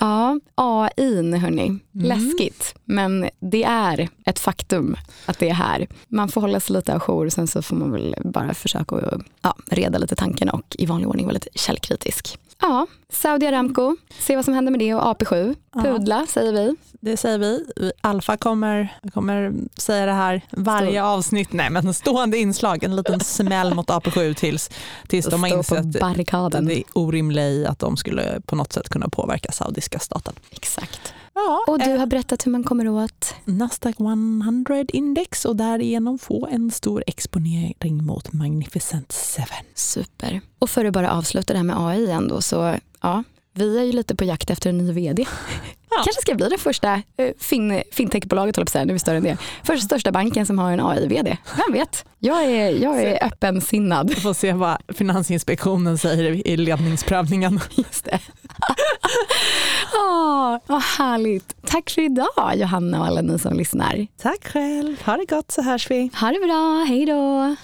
Ja, 0.00 0.40
AI 0.54 1.38
hörni. 1.38 1.78
Läskigt. 1.92 2.74
Men 2.84 3.30
det 3.40 3.64
är 3.64 4.08
ett 4.24 4.38
faktum 4.38 4.96
att 5.26 5.38
det 5.38 5.48
är 5.48 5.54
här. 5.54 5.86
Man 6.08 6.28
får 6.28 6.40
hålla 6.40 6.60
sig 6.60 6.76
lite 6.76 6.94
ajour, 6.94 7.28
sen 7.28 7.46
så 7.46 7.62
får 7.62 7.76
man 7.76 7.92
väl 7.92 8.14
bara 8.24 8.54
försöka 8.54 8.96
att 8.96 9.22
ja, 9.42 9.56
reda 9.66 9.98
lite 9.98 10.16
tankarna 10.16 10.52
och 10.52 10.76
i 10.78 10.86
vanlig 10.86 11.08
ordning 11.08 11.26
vara 11.26 11.34
lite 11.34 11.48
källkritisk. 11.54 12.38
Ja, 12.60 12.86
Saudi 13.12 13.46
Aramco, 13.46 13.96
se 14.18 14.36
vad 14.36 14.44
som 14.44 14.54
händer 14.54 14.70
med 14.70 14.80
det 14.80 14.94
och 14.94 15.02
AP7. 15.02 15.56
Ja. 15.74 15.80
Pudla 15.80 16.26
säger 16.26 16.52
vi. 16.52 16.76
Det 17.00 17.16
säger 17.16 17.38
vi. 17.38 17.64
Alfa 18.00 18.36
kommer, 18.36 18.98
kommer 19.14 19.52
säga 19.76 20.06
det 20.06 20.12
här 20.12 20.42
varje 20.50 20.90
Stå- 21.00 21.06
avsnitt. 21.06 21.52
Nej, 21.52 21.70
men 21.70 21.94
stående 21.94 22.38
inslag, 22.38 22.84
en 22.84 22.96
liten 22.96 23.20
smäll 23.20 23.74
mot 23.74 23.88
AP7 23.88 24.34
tills, 24.34 24.70
tills 25.08 25.26
de 25.26 25.42
har 25.42 25.56
insett 25.56 26.00
barrikaden. 26.00 26.66
det 26.66 26.82
orimliga 26.92 27.48
i 27.48 27.66
att 27.66 27.78
de 27.78 27.96
skulle 27.96 28.40
på 28.46 28.56
något 28.56 28.72
sätt 28.72 28.88
kunna 28.88 29.08
påverka 29.08 29.52
saudiska 29.52 29.98
staten. 29.98 30.34
Exakt. 30.50 31.14
Ja, 31.46 31.64
Och 31.66 31.78
du 31.78 31.90
eh, 31.90 31.98
har 31.98 32.06
berättat 32.06 32.46
hur 32.46 32.52
man 32.52 32.64
kommer 32.64 32.88
åt 32.88 33.34
Nasdaq 33.44 34.00
100 34.00 34.84
index 34.88 35.44
och 35.44 35.56
därigenom 35.56 36.18
få 36.18 36.46
en 36.46 36.70
stor 36.70 37.04
exponering 37.06 38.04
mot 38.04 38.32
Magnificent 38.32 39.12
Seven. 39.12 39.64
Super. 39.74 40.40
Och 40.58 40.70
för 40.70 40.84
att 40.84 40.92
bara 40.92 41.12
avsluta 41.12 41.52
det 41.52 41.58
här 41.58 41.64
med 41.64 41.76
AI 41.78 42.04
igen 42.04 42.28
då, 42.28 42.40
så 42.40 42.76
ja, 43.00 43.24
vi 43.54 43.78
är 43.78 43.82
ju 43.82 43.92
lite 43.92 44.16
på 44.16 44.24
jakt 44.24 44.50
efter 44.50 44.70
en 44.70 44.78
ny 44.78 44.92
vd. 44.92 45.26
Ja. 45.90 46.02
Kanske 46.04 46.22
ska 46.22 46.34
bli 46.34 46.48
det 46.48 46.58
första 46.58 46.94
eh, 46.94 47.30
fin, 47.38 47.82
fintechbolaget, 47.92 48.56
håller 48.56 48.64
på 48.64 48.68
att 48.68 48.72
säga, 48.72 48.84
nu 48.84 48.90
är 48.90 48.94
vi 48.94 48.98
större 48.98 49.16
än 49.16 49.22
det. 49.22 49.36
Första 49.64 49.84
största 49.86 50.12
banken 50.12 50.46
som 50.46 50.58
har 50.58 50.72
en 50.72 50.80
AI-vd. 50.80 51.36
Vem 51.56 51.72
vet? 51.72 52.04
Jag 52.18 52.44
är, 52.44 52.70
jag 52.70 53.02
är 53.02 53.24
öppensinnad. 53.24 54.08
Vi 54.08 54.14
får 54.20 54.34
se 54.34 54.52
vad 54.52 54.76
Finansinspektionen 54.88 55.98
säger 55.98 56.48
i 56.48 56.56
ledningsprövningen. 56.56 57.60
Just 57.74 58.04
det. 58.04 58.18
Åh, 59.94 60.56
vad 60.66 60.82
härligt. 60.82 61.56
Tack 61.66 61.90
för 61.90 62.02
idag 62.02 62.54
Johanna 62.56 63.00
och 63.00 63.06
alla 63.06 63.22
ni 63.22 63.38
som 63.38 63.56
lyssnar. 63.56 64.06
Tack 64.22 64.48
själv. 64.48 65.02
Ha 65.04 65.16
det 65.16 65.24
gott 65.24 65.50
så 65.50 65.62
hörs 65.62 65.90
vi. 65.90 66.10
Ha 66.20 66.28
det 66.32 66.46
bra, 66.46 66.84
hej 66.88 67.06
då. 67.06 67.56